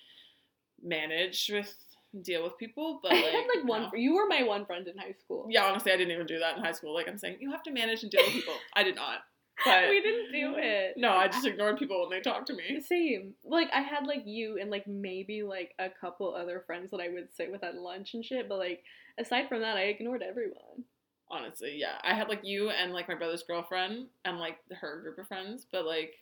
manage 0.84 1.50
with 1.52 1.76
deal 2.22 2.44
with 2.44 2.58
people. 2.58 3.00
But 3.04 3.14
I 3.14 3.16
like, 3.16 3.32
had 3.32 3.48
like 3.56 3.66
one. 3.68 3.82
no. 3.84 3.90
You 3.96 4.16
were 4.16 4.28
my 4.28 4.44
one 4.44 4.66
friend 4.66 4.88
in 4.88 4.98
high 4.98 5.16
school. 5.24 5.48
Yeah, 5.50 5.66
honestly, 5.66 5.92
I 5.92 5.98
didn't 5.98 6.14
even 6.14 6.28
do 6.28 6.40
that 6.40 6.58
in 6.58 6.64
high 6.64 6.72
school. 6.72 6.94
Like 6.94 7.08
I'm 7.08 7.18
saying, 7.18 7.38
you 7.40 7.52
have 7.52 7.64
to 7.64 7.72
manage 7.72 8.04
and 8.04 8.12
deal 8.12 8.24
with 8.24 8.34
people. 8.34 8.54
I 8.76 8.84
did 8.84 8.96
not. 8.96 9.20
But 9.64 9.90
we 9.90 10.02
didn't 10.02 10.32
do 10.32 10.56
it. 10.58 10.94
no, 10.98 11.12
I 11.12 11.28
just 11.28 11.46
ignored 11.46 11.78
people 11.78 12.00
when 12.02 12.10
they 12.10 12.22
talked 12.22 12.48
to 12.48 12.56
me. 12.56 12.82
Same. 12.82 13.34
Like 13.44 13.70
I 13.74 13.82
had 13.82 14.08
like 14.08 14.24
you 14.26 14.58
and 14.60 14.72
like 14.72 14.88
maybe 14.88 15.44
like 15.44 15.74
a 15.78 15.90
couple 15.90 16.34
other 16.34 16.64
friends 16.66 16.92
that 16.92 17.00
I 17.00 17.10
would 17.10 17.28
sit 17.36 17.52
with 17.52 17.64
at 17.64 17.76
lunch 17.76 18.14
and 18.14 18.26
shit, 18.26 18.50
but 18.50 18.58
like 18.58 18.84
aside 19.20 19.50
from 19.50 19.62
that, 19.62 19.78
I 19.78 19.84
ignored 19.84 20.24
everyone. 20.24 20.86
Honestly, 21.30 21.76
yeah, 21.78 21.98
I 22.04 22.14
had 22.16 22.28
like 22.28 22.44
you 22.44 22.72
and 22.72 22.92
like 22.92 23.08
my 23.08 23.16
brother's 23.16 23.44
girlfriend 23.44 24.08
and 24.26 24.40
like 24.40 24.58
her 24.82 25.02
group 25.02 25.20
of 25.20 25.28
friends. 25.28 25.66
But 25.72 25.86
like, 25.86 26.14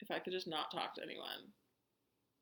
if 0.00 0.10
I 0.10 0.18
could 0.18 0.32
just 0.32 0.48
not 0.48 0.70
talk 0.72 0.94
to 0.94 1.02
anyone, 1.02 1.52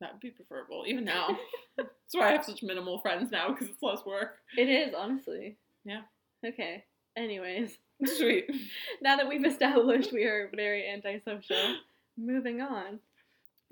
that 0.01 0.13
would 0.13 0.21
be 0.21 0.31
preferable. 0.31 0.85
Even 0.87 1.05
now, 1.05 1.39
that's 1.77 1.91
why 2.13 2.29
I 2.29 2.33
have 2.33 2.45
such 2.45 2.63
minimal 2.63 2.99
friends 3.01 3.31
now 3.31 3.53
because 3.53 3.69
it's 3.69 3.83
less 3.83 4.05
work. 4.05 4.39
It 4.57 4.69
is 4.69 4.95
honestly. 4.97 5.57
Yeah. 5.85 6.03
Okay. 6.45 6.85
Anyways, 7.17 7.79
Sweet. 8.05 8.51
now 9.03 9.17
that 9.17 9.29
we've 9.29 9.45
established 9.45 10.13
we 10.13 10.25
are 10.25 10.51
very 10.55 10.89
antisocial, 10.89 11.77
moving 12.17 12.61
on. 12.61 12.99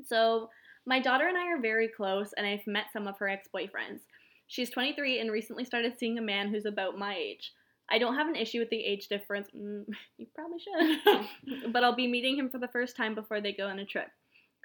So, 0.05 0.51
my 0.87 1.01
daughter 1.01 1.27
and 1.27 1.37
I 1.37 1.49
are 1.49 1.61
very 1.61 1.89
close, 1.89 2.33
and 2.37 2.47
I've 2.47 2.67
met 2.67 2.87
some 2.93 3.07
of 3.07 3.19
her 3.19 3.29
ex 3.29 3.49
boyfriends. 3.55 4.01
She's 4.47 4.71
23 4.71 5.21
and 5.21 5.31
recently 5.31 5.65
started 5.65 5.99
seeing 5.99 6.19
a 6.19 6.23
man 6.23 6.49
who's 6.49 6.65
about 6.65 6.99
my 6.99 7.15
age. 7.15 7.53
I 7.91 7.99
don't 7.99 8.17
have 8.17 8.29
an 8.29 8.37
issue 8.37 8.59
with 8.59 8.71
the 8.71 8.85
age 8.85 9.09
difference. 9.09 9.49
Mm, 9.57 9.85
you 10.19 10.27
probably 10.35 10.59
should. 10.59 11.73
but 11.73 11.85
I'll 11.85 11.95
be 11.95 12.07
meeting 12.07 12.37
him 12.39 12.49
for 12.51 12.59
the 12.59 12.69
first 12.69 12.97
time 12.97 13.15
before 13.15 13.41
they 13.41 13.53
go 13.53 13.67
on 13.67 13.79
a 13.79 13.85
trip. 13.85 14.09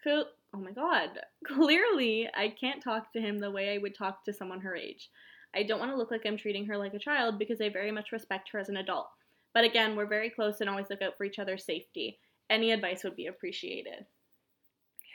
Cool. 0.03 0.25
Oh 0.53 0.59
my 0.59 0.71
god. 0.71 1.19
Clearly, 1.47 2.29
I 2.35 2.49
can't 2.49 2.83
talk 2.83 3.11
to 3.13 3.19
him 3.21 3.39
the 3.39 3.51
way 3.51 3.73
I 3.73 3.77
would 3.79 3.95
talk 3.95 4.23
to 4.25 4.33
someone 4.33 4.61
her 4.61 4.75
age. 4.75 5.09
I 5.55 5.63
don't 5.63 5.79
want 5.79 5.91
to 5.91 5.97
look 5.97 6.11
like 6.11 6.21
I'm 6.25 6.37
treating 6.37 6.65
her 6.65 6.77
like 6.77 6.93
a 6.93 6.99
child 6.99 7.37
because 7.39 7.61
I 7.61 7.69
very 7.69 7.91
much 7.91 8.11
respect 8.11 8.49
her 8.53 8.59
as 8.59 8.69
an 8.69 8.77
adult. 8.77 9.07
But 9.53 9.63
again, 9.65 9.95
we're 9.95 10.07
very 10.07 10.29
close 10.29 10.61
and 10.61 10.69
always 10.69 10.89
look 10.89 11.01
out 11.01 11.15
for 11.17 11.25
each 11.25 11.37
other's 11.39 11.63
safety. 11.63 12.19
Any 12.49 12.71
advice 12.71 13.03
would 13.03 13.15
be 13.15 13.27
appreciated. 13.27 14.05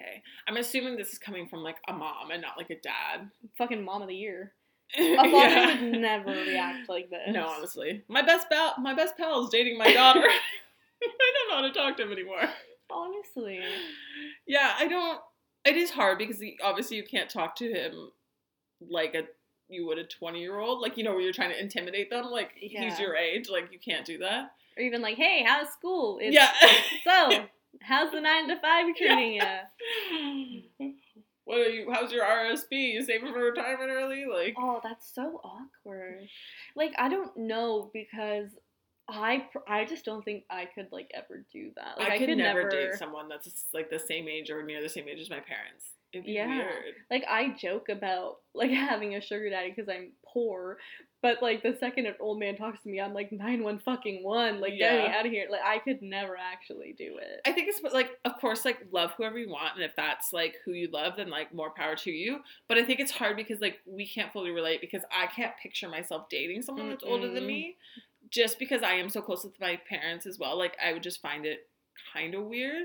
Okay, 0.01 0.23
I'm 0.47 0.57
assuming 0.57 0.97
this 0.97 1.13
is 1.13 1.19
coming 1.19 1.49
from 1.49 1.65
like 1.65 1.79
a 1.89 1.93
mom 1.93 2.31
and 2.31 2.41
not 2.41 2.57
like 2.57 2.71
a 2.71 2.77
dad. 2.81 3.31
Fucking 3.57 3.85
mom 3.85 4.03
of 4.03 4.09
the 4.09 4.15
year. 4.15 4.53
A 4.99 5.17
father 5.17 5.33
Yeah. 5.33 5.67
would 5.83 6.01
never 6.01 6.31
react 6.31 6.89
like 6.89 7.11
this. 7.11 7.35
No, 7.35 7.47
honestly, 7.49 8.03
my 8.09 8.23
best 8.23 8.49
pal, 8.49 8.75
my 8.81 8.95
best 8.95 9.17
pal 9.19 9.43
is 9.45 9.51
dating 9.51 9.77
my 9.77 9.93
daughter. 9.93 10.23
I 10.23 11.33
don't 11.35 11.49
know 11.51 11.57
how 11.57 11.61
to 11.63 11.73
talk 11.73 11.97
to 11.99 12.05
him 12.05 12.13
anymore. 12.13 12.49
Honestly. 12.91 13.61
Yeah, 14.47 14.73
I 14.79 14.87
don't. 14.87 15.21
It 15.69 15.77
is 15.77 15.91
hard 15.91 16.17
because 16.19 16.41
he, 16.41 16.59
obviously 16.65 16.97
you 16.97 17.05
can't 17.05 17.29
talk 17.29 17.55
to 17.57 17.71
him 17.71 18.11
like 18.81 19.15
a 19.15 19.25
you 19.69 19.87
would 19.87 19.99
a 19.99 20.05
20 20.05 20.41
year 20.41 20.59
old. 20.59 20.81
Like 20.81 20.97
you 20.97 21.05
know 21.05 21.13
where 21.13 21.21
you're 21.21 21.33
trying 21.33 21.51
to 21.51 21.61
intimidate 21.61 22.11
them. 22.11 22.31
Like 22.31 22.53
he's 22.57 22.99
your 22.99 23.15
age. 23.15 23.49
Like 23.51 23.71
you 23.71 23.79
can't 23.79 24.07
do 24.07 24.19
that. 24.19 24.53
Or 24.77 24.83
even 24.83 25.03
like, 25.03 25.17
hey, 25.17 25.45
how's 25.47 25.69
school? 25.69 26.19
It's, 26.21 26.35
yeah. 26.35 26.53
So, 27.05 27.47
how's 27.83 28.13
the 28.13 28.21
nine 28.21 28.49
to 28.49 28.59
five 28.61 28.87
treating 28.97 29.35
you? 29.35 30.93
what 31.45 31.59
are 31.59 31.69
you? 31.69 31.91
How's 31.93 32.13
your 32.13 32.25
RSP? 32.25 32.95
You 32.95 33.05
saving 33.05 33.33
for 33.33 33.41
retirement 33.41 33.91
early? 33.91 34.25
Like 34.25 34.55
Oh, 34.59 34.81
that's 34.83 35.13
so 35.15 35.41
awkward. 35.45 36.29
Like 36.75 36.95
I 36.99 37.09
don't 37.11 37.37
know 37.37 37.91
because 37.93 38.49
I 39.09 39.47
I 39.67 39.85
just 39.85 40.05
don't 40.05 40.25
think 40.25 40.45
I 40.51 40.67
could 40.67 40.89
like 40.93 41.11
ever 41.15 41.45
do 41.53 41.71
that. 41.77 41.99
Like 41.99 42.11
I, 42.11 42.19
could, 42.19 42.37
never, 42.37 42.69
date 42.69 42.95
someone 42.95 43.29
that's 43.29 43.65
like 43.73 43.91
the 43.91 43.99
same 43.99 44.29
age 44.29 44.51
or 44.51 44.63
near 44.63 44.83
the 44.83 44.89
same 44.89 45.09
age 45.09 45.21
as 45.21 45.31
my 45.31 45.41
parents. 45.41 45.85
It'd 46.13 46.27
be 46.27 46.33
Yeah. 46.33 46.49
weird. 46.49 46.95
Like 47.11 47.25
I 47.29 47.51
joke 47.61 47.89
about 47.89 48.39
like 48.55 48.71
having 48.71 49.15
a 49.15 49.21
sugar 49.21 49.51
daddy 49.51 49.71
because 49.75 49.89
I'm 49.89 50.13
poor, 50.27 50.79
but 51.23 51.43
like 51.43 51.63
the 51.63 51.77
second 51.81 52.07
an 52.07 52.15
old 52.21 52.39
man 52.39 52.57
talks 52.57 52.83
to 52.83 52.89
me, 52.89 53.01
I'm 53.01 53.13
like 53.15 53.33
nine 53.33 53.63
one 53.63 53.79
fucking 53.79 54.23
one. 54.23 54.61
Like 54.61 54.79
get 54.79 54.93
me 54.95 55.15
out 55.15 55.27
of 55.27 55.33
here. 55.33 55.47
Like 55.51 55.63
I 55.65 55.79
could 55.79 56.01
never 56.03 56.37
actually 56.37 56.95
do 56.97 57.19
it. 57.19 57.41
I 57.47 57.53
think 57.53 57.69
it's 57.69 57.81
like, 57.93 58.11
of 58.25 58.39
course, 58.41 58.65
like 58.65 58.87
love 58.93 59.13
whoever 59.17 59.39
you 59.39 59.51
want, 59.51 59.75
and 59.75 59.85
if 59.85 59.97
that's 59.97 60.33
like 60.33 60.57
who 60.65 60.73
you 60.73 60.89
love, 60.91 61.15
then 61.17 61.29
like 61.31 61.53
more 61.55 61.71
power 61.71 61.97
to 61.97 62.11
you. 62.11 62.41
But 62.69 62.79
I 62.79 62.85
think 62.85 63.01
it's 63.01 63.13
hard 63.13 63.37
because 63.37 63.61
like 63.61 63.79
we 63.87 64.07
can't 64.07 64.33
fully 64.33 64.51
relate 64.51 64.81
because 64.81 65.03
I 65.11 65.27
can't 65.27 65.53
picture 65.63 65.89
myself 65.89 66.29
dating 66.29 66.63
someone 66.63 66.89
that's 66.89 67.05
older 67.05 67.33
than 67.33 67.47
me, 67.47 67.77
just 68.31 68.59
because 68.59 68.83
I 68.83 68.93
am 68.95 69.09
so 69.09 69.21
close 69.23 69.45
with 69.45 69.59
my 69.61 69.79
parents 69.89 70.27
as 70.27 70.39
well. 70.39 70.57
Like 70.59 70.77
I 70.85 70.93
would 70.93 71.03
just 71.03 71.21
find 71.23 71.47
it 71.47 71.69
kind 72.13 72.35
of 72.35 72.45
weird. 72.45 72.85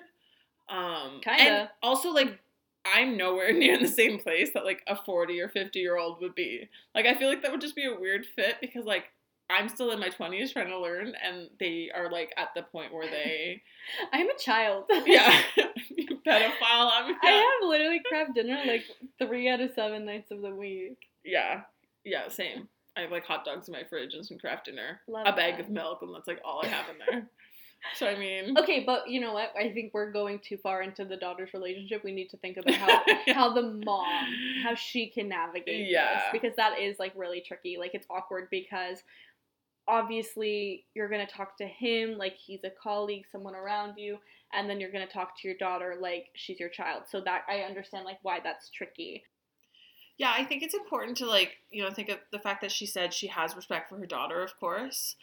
Um, 0.69 1.21
And 1.25 1.37
Kinda. 1.37 1.71
also 1.81 2.09
like. 2.11 2.39
I'm 2.85 3.15
nowhere 3.15 3.53
near 3.57 3.75
in 3.75 3.81
the 3.81 3.87
same 3.87 4.19
place 4.19 4.49
that 4.53 4.65
like 4.65 4.81
a 4.87 4.95
40 4.97 5.39
or 5.39 5.47
50 5.47 5.79
year 5.79 5.95
old 5.95 6.19
would 6.19 6.35
be. 6.35 6.67
Like 6.93 7.05
I 7.05 7.13
feel 7.15 7.29
like 7.29 7.41
that 7.41 7.49
would 7.51 7.61
just 7.61 7.77
be 7.77 7.85
a 7.85 7.97
weird 7.97 8.25
fit 8.25 8.57
because 8.59 8.83
like 8.83 9.05
I'm 9.49 9.69
still 9.69 9.91
in 9.91 10.01
my 10.01 10.09
20s 10.09 10.51
trying 10.51 10.67
to 10.67 10.77
learn 10.77 11.13
and 11.23 11.47
they 11.61 11.91
are 11.95 12.11
like 12.11 12.33
at 12.35 12.49
the 12.57 12.63
point 12.63 12.93
where 12.93 13.09
they 13.09 13.61
I'm 14.11 14.29
a 14.29 14.37
child. 14.37 14.83
yeah, 15.05 15.33
you 15.95 16.19
pedophile. 16.27 16.51
I'm 16.93 17.15
I 17.23 17.29
have 17.61 17.69
literally 17.69 18.01
Kraft 18.05 18.33
Dinner 18.35 18.59
like 18.67 18.83
three 19.17 19.47
out 19.47 19.61
of 19.61 19.71
seven 19.75 20.03
nights 20.05 20.31
of 20.31 20.41
the 20.41 20.53
week. 20.53 20.97
yeah, 21.23 21.61
yeah, 22.03 22.27
same. 22.27 22.67
I 22.97 23.01
have 23.01 23.11
like 23.11 23.25
hot 23.25 23.43
dogs 23.45 23.67
in 23.67 23.73
my 23.73 23.83
fridge 23.83 24.13
and 24.13 24.25
some 24.25 24.37
Kraft 24.37 24.65
Dinner, 24.65 25.01
Love 25.07 25.25
a 25.27 25.33
bag 25.33 25.55
that. 25.57 25.61
of 25.65 25.69
milk, 25.69 25.99
and 26.01 26.13
that's 26.13 26.27
like 26.27 26.41
all 26.45 26.61
I 26.63 26.67
have 26.67 26.85
in 26.89 26.95
there. 26.99 27.27
So 27.97 28.07
I 28.07 28.17
mean, 28.17 28.57
Okay, 28.57 28.81
but 28.85 29.09
you 29.09 29.19
know 29.19 29.33
what? 29.33 29.51
I 29.59 29.69
think 29.73 29.93
we're 29.93 30.09
going 30.13 30.39
too 30.39 30.55
far 30.55 30.81
into 30.83 31.03
the 31.03 31.17
daughter's 31.17 31.53
relationship. 31.53 32.01
We 32.01 32.13
need 32.13 32.29
to 32.29 32.37
think 32.37 32.55
about 32.55 32.75
how 32.75 33.01
how 33.33 33.53
the 33.53 33.61
mom 33.85 34.25
how 34.63 34.73
she 34.73 35.07
can 35.07 35.27
navigate 35.27 35.89
Yeah. 35.89 36.13
this 36.13 36.23
because 36.31 36.55
that 36.55 36.79
is 36.79 36.97
like 36.97 37.11
really 37.13 37.41
tricky. 37.41 37.75
Like 37.77 37.93
it's 37.93 38.07
awkward 38.09 38.47
because 38.49 39.03
obviously 39.87 40.85
you're 40.93 41.09
going 41.09 41.25
to 41.27 41.31
talk 41.33 41.57
to 41.57 41.65
him 41.67 42.17
like 42.17 42.35
he's 42.37 42.63
a 42.63 42.69
colleague, 42.69 43.25
someone 43.31 43.53
around 43.55 43.97
you, 43.97 44.17
and 44.53 44.69
then 44.69 44.79
you're 44.79 44.91
going 44.91 45.05
to 45.05 45.11
talk 45.13 45.37
to 45.41 45.47
your 45.47 45.57
daughter 45.57 45.97
like 45.99 46.27
she's 46.35 46.59
your 46.59 46.69
child. 46.69 47.03
So 47.11 47.21
that 47.21 47.41
I 47.49 47.59
understand 47.61 48.05
like 48.05 48.19
why 48.21 48.39
that's 48.41 48.69
tricky. 48.69 49.23
Yeah, 50.17 50.33
I 50.35 50.43
think 50.43 50.63
it's 50.63 50.73
important 50.73 51.17
to 51.17 51.25
like 51.25 51.57
you 51.71 51.83
know 51.83 51.91
think 51.91 52.09
of 52.09 52.19
the 52.31 52.39
fact 52.39 52.61
that 52.61 52.71
she 52.71 52.85
said 52.85 53.13
she 53.13 53.27
has 53.27 53.55
respect 53.55 53.89
for 53.89 53.97
her 53.97 54.05
daughter, 54.05 54.41
of 54.43 54.57
course, 54.59 55.15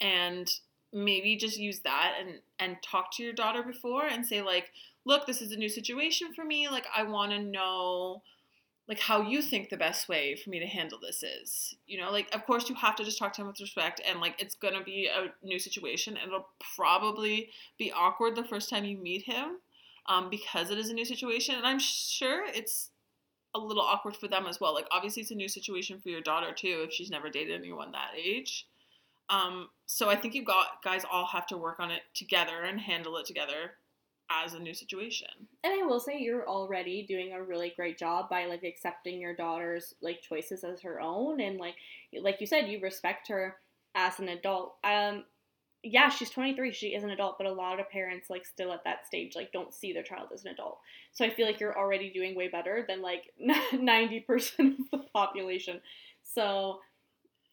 and 0.00 0.50
maybe 0.92 1.36
just 1.36 1.58
use 1.58 1.80
that 1.80 2.14
and 2.20 2.40
and 2.58 2.76
talk 2.82 3.12
to 3.16 3.22
your 3.22 3.32
daughter 3.32 3.62
before 3.62 4.06
and 4.06 4.26
say 4.26 4.42
like, 4.42 4.70
look, 5.04 5.26
this 5.26 5.40
is 5.40 5.52
a 5.52 5.56
new 5.56 5.68
situation 5.68 6.32
for 6.34 6.44
me. 6.44 6.68
Like 6.68 6.86
I 6.94 7.02
want 7.04 7.32
to 7.32 7.38
know 7.38 8.22
like 8.86 9.00
how 9.00 9.22
you 9.22 9.40
think 9.40 9.70
the 9.70 9.78
best 9.78 10.10
way 10.10 10.36
for 10.36 10.50
me 10.50 10.58
to 10.60 10.66
handle 10.66 10.98
this 11.00 11.22
is. 11.22 11.74
You 11.86 11.98
know, 11.98 12.10
like 12.10 12.34
of 12.34 12.44
course 12.44 12.68
you 12.68 12.74
have 12.74 12.96
to 12.96 13.04
just 13.04 13.18
talk 13.18 13.32
to 13.34 13.40
him 13.40 13.46
with 13.46 13.60
respect 13.60 14.00
and 14.06 14.20
like 14.20 14.40
it's 14.40 14.54
going 14.54 14.74
to 14.74 14.84
be 14.84 15.06
a 15.08 15.32
new 15.44 15.58
situation 15.58 16.16
and 16.18 16.28
it'll 16.28 16.48
probably 16.76 17.48
be 17.78 17.90
awkward 17.92 18.36
the 18.36 18.44
first 18.44 18.68
time 18.68 18.84
you 18.84 18.98
meet 18.98 19.22
him 19.24 19.58
um, 20.06 20.28
because 20.28 20.70
it 20.70 20.76
is 20.76 20.90
a 20.90 20.94
new 20.94 21.06
situation 21.06 21.54
and 21.54 21.66
I'm 21.66 21.78
sure 21.78 22.44
it's 22.46 22.90
a 23.54 23.58
little 23.58 23.82
awkward 23.82 24.16
for 24.16 24.28
them 24.28 24.46
as 24.46 24.60
well. 24.60 24.74
Like 24.74 24.86
obviously 24.90 25.22
it's 25.22 25.30
a 25.30 25.36
new 25.36 25.48
situation 25.48 26.00
for 26.00 26.08
your 26.08 26.20
daughter 26.20 26.52
too 26.52 26.84
if 26.86 26.92
she's 26.92 27.10
never 27.10 27.30
dated 27.30 27.60
anyone 27.60 27.92
that 27.92 28.12
age. 28.16 28.66
Um, 29.30 29.68
so 29.86 30.10
I 30.10 30.16
think 30.16 30.34
you 30.34 30.44
got 30.44 30.82
guys 30.82 31.04
all 31.10 31.26
have 31.26 31.46
to 31.48 31.56
work 31.56 31.80
on 31.80 31.90
it 31.90 32.02
together 32.14 32.62
and 32.62 32.80
handle 32.80 33.16
it 33.16 33.26
together 33.26 33.72
as 34.30 34.54
a 34.54 34.58
new 34.58 34.74
situation. 34.74 35.28
And 35.62 35.72
I 35.72 35.86
will 35.86 36.00
say 36.00 36.18
you're 36.18 36.48
already 36.48 37.06
doing 37.06 37.32
a 37.32 37.42
really 37.42 37.72
great 37.76 37.98
job 37.98 38.28
by 38.28 38.46
like 38.46 38.64
accepting 38.64 39.20
your 39.20 39.34
daughter's 39.34 39.94
like 40.02 40.22
choices 40.22 40.64
as 40.64 40.80
her 40.82 41.00
own 41.00 41.40
and 41.40 41.58
like 41.58 41.76
like 42.20 42.40
you 42.40 42.46
said 42.46 42.68
you 42.68 42.80
respect 42.80 43.28
her 43.28 43.56
as 43.94 44.18
an 44.18 44.28
adult. 44.28 44.76
Um 44.82 45.24
yeah, 45.84 46.08
she's 46.08 46.30
23, 46.30 46.72
she 46.72 46.88
is 46.88 47.04
an 47.04 47.10
adult, 47.10 47.38
but 47.38 47.46
a 47.46 47.52
lot 47.52 47.78
of 47.78 47.88
parents 47.90 48.30
like 48.30 48.46
still 48.46 48.72
at 48.72 48.84
that 48.84 49.06
stage 49.06 49.36
like 49.36 49.52
don't 49.52 49.72
see 49.72 49.92
their 49.92 50.02
child 50.02 50.28
as 50.32 50.44
an 50.44 50.52
adult. 50.52 50.78
So 51.12 51.24
I 51.24 51.30
feel 51.30 51.46
like 51.46 51.60
you're 51.60 51.78
already 51.78 52.10
doing 52.10 52.34
way 52.34 52.48
better 52.48 52.84
than 52.88 53.02
like 53.02 53.32
90% 53.40 54.24
of 54.58 54.90
the 54.90 54.98
population. 55.12 55.80
So 56.22 56.80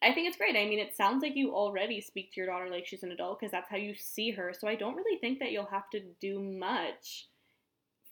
I 0.02 0.12
think 0.12 0.28
it's 0.28 0.36
great. 0.36 0.56
I 0.56 0.64
mean, 0.64 0.78
it 0.78 0.96
sounds 0.96 1.22
like 1.22 1.36
you 1.36 1.54
already 1.54 2.00
speak 2.00 2.32
to 2.32 2.40
your 2.40 2.46
daughter 2.46 2.68
like 2.70 2.86
she's 2.86 3.02
an 3.02 3.12
adult 3.12 3.38
because 3.38 3.52
that's 3.52 3.70
how 3.70 3.76
you 3.76 3.94
see 3.94 4.32
her. 4.32 4.52
So 4.58 4.66
I 4.66 4.74
don't 4.74 4.96
really 4.96 5.18
think 5.18 5.38
that 5.38 5.52
you'll 5.52 5.66
have 5.66 5.88
to 5.90 6.00
do 6.20 6.40
much 6.40 7.28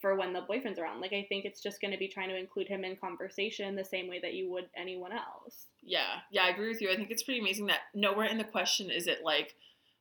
for 0.00 0.16
when 0.16 0.33
the 0.33 0.40
boyfriend's 0.40 0.78
around. 0.78 1.00
Like, 1.00 1.12
I 1.12 1.26
think 1.28 1.44
it's 1.44 1.61
just 1.61 1.80
going 1.80 1.92
to 1.92 1.98
be 1.98 2.09
trying 2.09 2.30
to 2.30 2.38
include 2.38 2.68
him 2.68 2.85
in 2.85 2.96
conversation 2.96 3.76
the 3.76 3.85
same 3.85 4.09
way 4.09 4.18
that 4.20 4.35
you 4.35 4.50
would 4.50 4.66
anyone 4.76 5.12
else. 5.12 5.66
Yeah, 5.83 6.20
yeah, 6.30 6.44
I 6.44 6.50
agree 6.50 6.68
with 6.68 6.80
you. 6.80 6.90
I 6.90 6.96
think 6.96 7.11
it's 7.11 7.22
pretty 7.22 7.40
amazing 7.40 7.66
that 7.66 7.80
nowhere 7.94 8.26
in 8.26 8.38
the 8.38 8.44
question 8.44 8.90
is 8.90 9.06
it 9.06 9.18
like, 9.24 9.56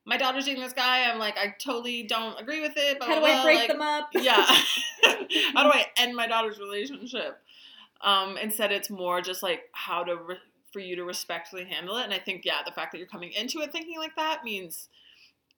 my 0.05 0.17
daughter's 0.17 0.45
dating 0.45 0.63
this 0.63 0.73
guy. 0.73 1.09
I'm 1.09 1.19
like, 1.19 1.37
I 1.37 1.55
totally 1.63 2.03
don't 2.03 2.39
agree 2.39 2.61
with 2.61 2.73
it. 2.75 2.97
How 3.01 3.19
do 3.19 3.25
I 3.25 3.43
break 3.43 3.59
like, 3.59 3.67
them 3.67 3.81
up? 3.81 4.09
yeah. 4.13 4.43
how 5.53 5.63
do 5.63 5.69
I 5.69 5.85
end 5.97 6.15
my 6.15 6.27
daughter's 6.27 6.59
relationship? 6.59 7.39
Um, 8.01 8.37
instead, 8.37 8.71
it's 8.71 8.89
more 8.89 9.21
just 9.21 9.43
like 9.43 9.63
how 9.73 10.03
to 10.03 10.15
re- 10.15 10.37
for 10.71 10.79
you 10.79 10.95
to 10.95 11.03
respectfully 11.03 11.65
handle 11.65 11.97
it. 11.97 12.03
And 12.03 12.13
I 12.13 12.19
think, 12.19 12.45
yeah, 12.45 12.61
the 12.65 12.71
fact 12.71 12.91
that 12.91 12.97
you're 12.97 13.07
coming 13.07 13.31
into 13.33 13.59
it 13.59 13.71
thinking 13.71 13.97
like 13.97 14.15
that 14.15 14.43
means 14.43 14.87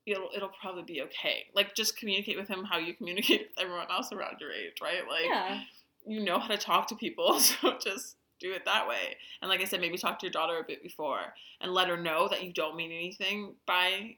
it'll 0.05 0.29
it'll 0.35 0.49
probably 0.49 0.83
be 0.83 1.01
okay. 1.03 1.45
Like 1.53 1.75
just 1.75 1.97
communicate 1.97 2.37
with 2.37 2.47
him 2.47 2.63
how 2.63 2.77
you 2.77 2.93
communicate 2.93 3.41
with 3.55 3.65
everyone 3.65 3.87
else 3.91 4.11
around 4.11 4.37
your 4.39 4.51
age, 4.51 4.81
right? 4.81 5.07
Like 5.09 5.25
yeah. 5.25 5.61
you 6.05 6.23
know 6.23 6.39
how 6.39 6.47
to 6.47 6.57
talk 6.57 6.87
to 6.87 6.95
people, 6.95 7.39
so 7.39 7.77
just 7.79 8.15
do 8.39 8.51
it 8.53 8.65
that 8.65 8.87
way. 8.87 9.15
And 9.41 9.49
like 9.49 9.61
I 9.61 9.65
said, 9.65 9.81
maybe 9.81 9.97
talk 9.97 10.19
to 10.19 10.25
your 10.25 10.31
daughter 10.31 10.57
a 10.57 10.63
bit 10.63 10.81
before 10.81 11.19
and 11.59 11.73
let 11.73 11.89
her 11.89 11.97
know 11.97 12.27
that 12.27 12.43
you 12.43 12.51
don't 12.51 12.75
mean 12.75 12.91
anything 12.91 13.53
by 13.67 14.15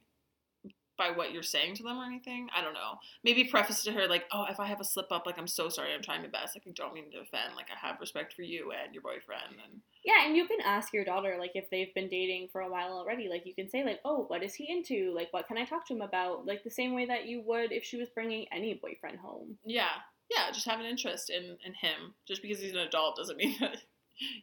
by 0.97 1.11
what 1.11 1.31
you're 1.31 1.43
saying 1.43 1.75
to 1.75 1.83
them 1.83 1.97
or 1.97 2.05
anything. 2.05 2.49
I 2.55 2.61
don't 2.61 2.73
know. 2.73 2.99
Maybe 3.23 3.43
preface 3.45 3.83
to 3.83 3.91
her 3.91 4.07
like, 4.07 4.25
"Oh, 4.31 4.45
if 4.49 4.59
I 4.59 4.67
have 4.67 4.79
a 4.79 4.83
slip 4.83 5.11
up, 5.11 5.25
like 5.25 5.37
I'm 5.37 5.47
so 5.47 5.69
sorry. 5.69 5.93
I'm 5.93 6.01
trying 6.01 6.21
my 6.21 6.27
best. 6.27 6.55
Like 6.55 6.63
I 6.67 6.71
don't 6.71 6.93
mean 6.93 7.11
to 7.11 7.19
offend. 7.19 7.55
Like 7.55 7.67
I 7.71 7.87
have 7.87 7.99
respect 7.99 8.33
for 8.33 8.43
you 8.43 8.71
and 8.71 8.93
your 8.93 9.03
boyfriend." 9.03 9.55
And 9.63 9.81
yeah, 10.03 10.25
and 10.25 10.35
you 10.35 10.47
can 10.47 10.59
ask 10.61 10.93
your 10.93 11.05
daughter 11.05 11.37
like 11.39 11.51
if 11.55 11.69
they've 11.69 11.93
been 11.93 12.09
dating 12.09 12.49
for 12.51 12.61
a 12.61 12.69
while 12.69 12.93
already. 12.93 13.29
Like 13.29 13.45
you 13.45 13.55
can 13.55 13.69
say 13.69 13.83
like, 13.83 13.99
"Oh, 14.05 14.25
what 14.27 14.43
is 14.43 14.55
he 14.55 14.69
into? 14.69 15.13
Like 15.15 15.29
what 15.31 15.47
can 15.47 15.57
I 15.57 15.65
talk 15.65 15.87
to 15.87 15.93
him 15.93 16.01
about?" 16.01 16.45
Like 16.45 16.63
the 16.63 16.69
same 16.69 16.93
way 16.93 17.05
that 17.05 17.25
you 17.25 17.41
would 17.45 17.71
if 17.71 17.83
she 17.83 17.97
was 17.97 18.09
bringing 18.09 18.45
any 18.51 18.73
boyfriend 18.73 19.19
home. 19.19 19.57
Yeah, 19.65 19.89
yeah. 20.29 20.51
Just 20.51 20.67
have 20.67 20.79
an 20.79 20.85
interest 20.85 21.29
in 21.29 21.57
in 21.65 21.73
him. 21.73 22.13
Just 22.27 22.41
because 22.41 22.59
he's 22.59 22.73
an 22.73 22.79
adult 22.79 23.15
doesn't 23.15 23.37
mean 23.37 23.55
that 23.59 23.77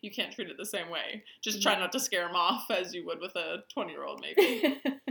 you 0.00 0.10
can't 0.10 0.32
treat 0.32 0.48
it 0.48 0.56
the 0.56 0.66
same 0.66 0.90
way. 0.90 1.22
Just 1.42 1.62
try 1.62 1.72
mm-hmm. 1.72 1.82
not 1.82 1.92
to 1.92 2.00
scare 2.00 2.28
him 2.28 2.36
off 2.36 2.70
as 2.70 2.94
you 2.94 3.06
would 3.06 3.20
with 3.20 3.36
a 3.36 3.62
20 3.72 3.92
year 3.92 4.04
old, 4.04 4.20
maybe. 4.20 4.80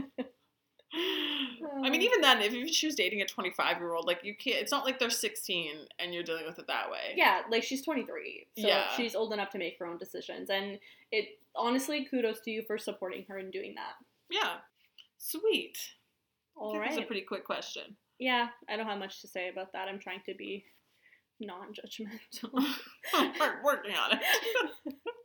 I 1.84 1.90
mean, 1.90 2.02
even 2.02 2.20
then, 2.20 2.40
if 2.40 2.70
she 2.70 2.86
was 2.86 2.94
dating 2.94 3.22
a 3.22 3.26
25 3.26 3.78
year 3.78 3.94
old, 3.94 4.06
like 4.06 4.20
you 4.24 4.34
can't. 4.34 4.60
It's 4.60 4.72
not 4.72 4.84
like 4.84 4.98
they're 4.98 5.10
16 5.10 5.72
and 5.98 6.14
you're 6.14 6.22
dealing 6.22 6.46
with 6.46 6.58
it 6.58 6.66
that 6.66 6.90
way. 6.90 7.14
Yeah, 7.16 7.42
like 7.50 7.62
she's 7.62 7.82
23, 7.82 8.46
so 8.58 8.66
yeah. 8.66 8.88
she's 8.96 9.14
old 9.14 9.32
enough 9.32 9.50
to 9.50 9.58
make 9.58 9.78
her 9.78 9.86
own 9.86 9.98
decisions, 9.98 10.50
and 10.50 10.78
it 11.12 11.38
honestly, 11.54 12.04
kudos 12.04 12.40
to 12.40 12.50
you 12.50 12.62
for 12.62 12.78
supporting 12.78 13.24
her 13.28 13.38
and 13.38 13.52
doing 13.52 13.74
that. 13.76 13.94
Yeah, 14.30 14.56
sweet. 15.18 15.78
All 16.56 16.78
right, 16.78 16.90
That's 16.90 17.02
a 17.02 17.06
pretty 17.06 17.22
quick 17.22 17.44
question. 17.44 17.96
Yeah, 18.18 18.48
I 18.68 18.76
don't 18.76 18.86
have 18.86 18.98
much 18.98 19.22
to 19.22 19.28
say 19.28 19.48
about 19.48 19.72
that. 19.72 19.88
I'm 19.88 19.98
trying 19.98 20.20
to 20.26 20.34
be 20.34 20.64
non-judgmental. 21.40 22.52
We're 23.40 23.64
working 23.64 23.94
on 23.94 24.18
it. 24.18 24.94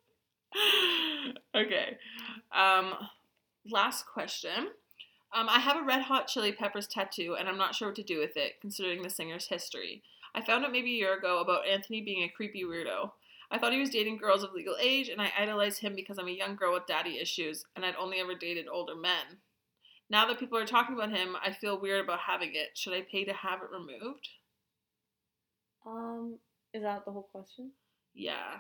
okay. 1.55 1.97
Um, 2.51 2.93
last 3.69 4.05
question. 4.05 4.69
Um, 5.35 5.49
I 5.49 5.59
have 5.59 5.75
a 5.75 5.83
Red 5.83 6.03
Hot 6.03 6.27
Chili 6.27 6.53
Peppers 6.53 6.87
tattoo, 6.87 7.35
and 7.37 7.49
I'm 7.49 7.57
not 7.57 7.75
sure 7.75 7.89
what 7.89 7.95
to 7.97 8.03
do 8.03 8.19
with 8.19 8.37
it, 8.37 8.61
considering 8.61 9.03
the 9.03 9.09
singer's 9.09 9.47
history. 9.47 10.01
I 10.33 10.41
found 10.41 10.63
out 10.63 10.71
maybe 10.71 10.91
a 10.91 10.97
year 10.97 11.17
ago 11.17 11.39
about 11.39 11.67
Anthony 11.67 12.01
being 12.01 12.23
a 12.23 12.29
creepy 12.29 12.63
weirdo. 12.63 13.11
I 13.51 13.57
thought 13.57 13.73
he 13.73 13.79
was 13.79 13.89
dating 13.89 14.17
girls 14.17 14.43
of 14.43 14.53
legal 14.53 14.77
age, 14.79 15.09
and 15.09 15.21
I 15.21 15.33
idolized 15.37 15.81
him 15.81 15.93
because 15.93 16.17
I'm 16.17 16.29
a 16.29 16.31
young 16.31 16.55
girl 16.55 16.73
with 16.73 16.87
daddy 16.87 17.19
issues, 17.19 17.65
and 17.75 17.83
I'd 17.83 17.97
only 17.97 18.19
ever 18.21 18.33
dated 18.33 18.67
older 18.71 18.95
men. 18.95 19.39
Now 20.09 20.25
that 20.25 20.39
people 20.39 20.57
are 20.57 20.65
talking 20.65 20.95
about 20.95 21.11
him, 21.11 21.35
I 21.43 21.51
feel 21.51 21.79
weird 21.79 22.05
about 22.05 22.19
having 22.19 22.51
it. 22.53 22.77
Should 22.77 22.93
I 22.93 23.01
pay 23.01 23.25
to 23.25 23.33
have 23.33 23.59
it 23.61 23.71
removed? 23.71 24.29
Um, 25.85 26.39
is 26.73 26.81
that 26.83 27.03
the 27.03 27.11
whole 27.11 27.27
question? 27.29 27.71
Yeah. 28.13 28.59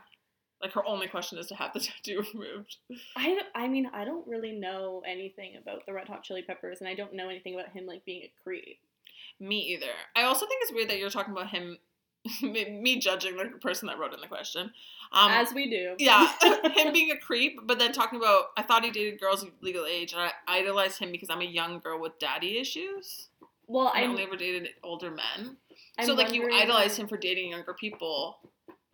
Like 0.61 0.73
her 0.73 0.85
only 0.85 1.07
question 1.07 1.37
is 1.37 1.47
to 1.47 1.55
have 1.55 1.73
the 1.73 1.79
tattoo 2.05 2.23
removed. 2.33 2.77
I, 3.15 3.39
I 3.53 3.67
mean 3.67 3.89
I 3.93 4.05
don't 4.05 4.27
really 4.27 4.53
know 4.53 5.03
anything 5.05 5.57
about 5.57 5.85
the 5.85 5.93
Red 5.93 6.07
Hot 6.07 6.23
Chili 6.23 6.41
Peppers, 6.41 6.79
and 6.79 6.89
I 6.89 6.95
don't 6.95 7.13
know 7.13 7.29
anything 7.29 7.55
about 7.55 7.71
him 7.71 7.85
like 7.85 8.05
being 8.05 8.23
a 8.23 8.31
creep. 8.43 8.79
Me 9.39 9.59
either. 9.73 9.91
I 10.15 10.23
also 10.23 10.45
think 10.45 10.61
it's 10.63 10.73
weird 10.73 10.89
that 10.89 10.97
you're 10.97 11.09
talking 11.09 11.33
about 11.33 11.49
him, 11.49 11.77
me 12.41 12.99
judging 12.99 13.35
the 13.35 13.45
person 13.59 13.87
that 13.87 13.99
wrote 13.99 14.13
in 14.13 14.21
the 14.21 14.27
question. 14.27 14.71
Um, 15.11 15.31
As 15.31 15.53
we 15.53 15.69
do. 15.69 15.95
Yeah, 15.99 16.31
him 16.73 16.93
being 16.93 17.11
a 17.11 17.17
creep, 17.17 17.59
but 17.63 17.77
then 17.77 17.91
talking 17.91 18.17
about 18.17 18.45
I 18.57 18.61
thought 18.61 18.83
he 18.85 18.91
dated 18.91 19.19
girls 19.19 19.43
of 19.43 19.49
legal 19.61 19.85
age, 19.85 20.13
and 20.13 20.21
I 20.21 20.31
idolized 20.47 20.99
him 20.99 21.11
because 21.11 21.29
I'm 21.29 21.41
a 21.41 21.45
young 21.45 21.79
girl 21.79 21.99
with 21.99 22.17
daddy 22.17 22.57
issues. 22.57 23.27
Well, 23.67 23.91
I 23.93 24.05
only 24.05 24.23
ever 24.23 24.35
dated 24.35 24.69
older 24.83 25.09
men. 25.09 25.57
I'm 25.97 26.05
so 26.05 26.13
like 26.13 26.33
you 26.33 26.49
idolized 26.53 26.97
him 26.97 27.07
for 27.07 27.17
dating 27.17 27.49
younger 27.51 27.73
people 27.73 28.37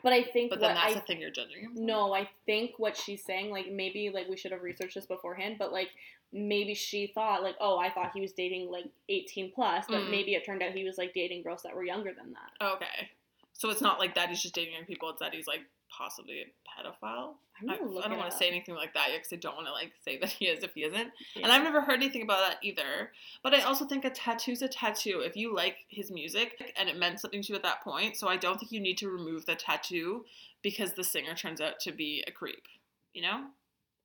but 0.04 0.14
I 0.14 0.24
think 0.24 0.50
But 0.50 0.60
then 0.60 0.76
that's 0.76 0.92
I, 0.92 0.94
the 0.96 1.02
thing 1.02 1.22
you're 1.22 1.32
judging 1.32 1.62
him. 1.62 1.72
No, 1.76 2.14
I 2.14 2.30
think 2.46 2.72
what 2.78 2.98
she's 2.98 3.24
saying, 3.24 3.52
like 3.52 3.72
maybe 3.72 4.10
like 4.14 4.28
we 4.28 4.38
should 4.38 4.52
have 4.52 4.62
researched 4.62 4.96
this 4.96 5.06
beforehand, 5.06 5.56
but 5.60 5.72
like 5.72 5.90
maybe 6.34 6.74
she 6.74 7.08
thought 7.08 7.44
like, 7.44 7.56
oh, 7.60 7.78
I 7.78 7.90
thought 7.90 8.12
he 8.14 8.22
was 8.22 8.32
dating 8.32 8.72
like 8.72 8.86
18 9.10 9.52
plus, 9.54 9.86
but 9.88 10.02
mm. 10.02 10.12
maybe 10.12 10.34
it 10.34 10.46
turned 10.46 10.64
out 10.64 10.72
he 10.72 10.84
was 10.84 10.98
like 10.98 11.14
dating 11.14 11.44
girls 11.44 11.64
that 11.64 11.76
were 11.76 11.84
younger 11.84 12.14
than 12.14 12.34
that. 12.34 12.74
Okay. 12.76 13.10
So 13.54 13.70
it's 13.70 13.82
not 13.82 14.00
like 14.00 14.16
that 14.16 14.30
he's 14.30 14.42
just 14.42 14.56
dating 14.56 14.74
young 14.74 14.86
people, 14.86 15.10
it's 15.10 15.20
that 15.20 15.34
he's 15.34 15.48
like 15.48 15.62
possibly 15.96 16.42
a 16.42 16.46
pedophile. 16.68 17.36
I, 17.70 17.74
I 17.74 17.78
don't 17.78 18.18
want 18.18 18.32
to 18.32 18.38
say 18.38 18.48
anything 18.48 18.76
like 18.76 18.94
that 18.94 19.10
yet 19.12 19.20
because 19.20 19.34
I 19.34 19.36
don't 19.36 19.56
want 19.56 19.68
to 19.68 19.74
like 19.74 19.92
say 20.04 20.18
that 20.18 20.30
he 20.30 20.46
is 20.46 20.64
if 20.64 20.74
he 20.74 20.82
isn't. 20.82 21.12
Yeah. 21.36 21.44
And 21.44 21.52
I've 21.52 21.64
never 21.64 21.82
heard 21.82 22.02
anything 22.02 22.24
about 22.24 22.40
that 22.40 22.58
either. 22.64 23.12
But 23.44 23.54
I 23.54 23.62
also 23.62 23.86
think 23.86 24.06
a 24.06 24.10
tattoo's 24.10 24.62
a 24.62 24.68
tattoo. 24.68 25.22
If 25.24 25.36
you 25.36 25.54
like 25.56 25.78
his 25.90 26.12
music 26.12 26.74
and 26.78 26.90
it 26.90 26.98
meant 26.98 27.20
something 27.20 27.42
to 27.42 27.50
you 27.50 27.56
at 27.56 27.64
that 27.64 27.84
point, 27.84 28.18
so 28.18 28.28
I 28.28 28.38
don't 28.38 28.60
think 28.60 28.72
you 28.72 28.80
need 28.80 28.98
to 29.00 29.10
remove 29.10 29.46
the 29.46 29.56
tattoo 29.56 30.26
because 30.62 30.94
the 30.94 31.04
singer 31.04 31.36
turns 31.36 31.62
out 31.62 31.80
to 31.82 31.92
be 31.92 32.24
a 32.28 32.32
creep. 32.32 32.68
You 33.14 33.24
know? 33.24 33.46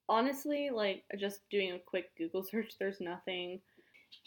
Honestly, 0.09 0.69
like 0.69 1.03
just 1.17 1.39
doing 1.49 1.71
a 1.71 1.79
quick 1.79 2.11
Google 2.17 2.43
search, 2.43 2.73
there's 2.79 3.01
nothing. 3.01 3.61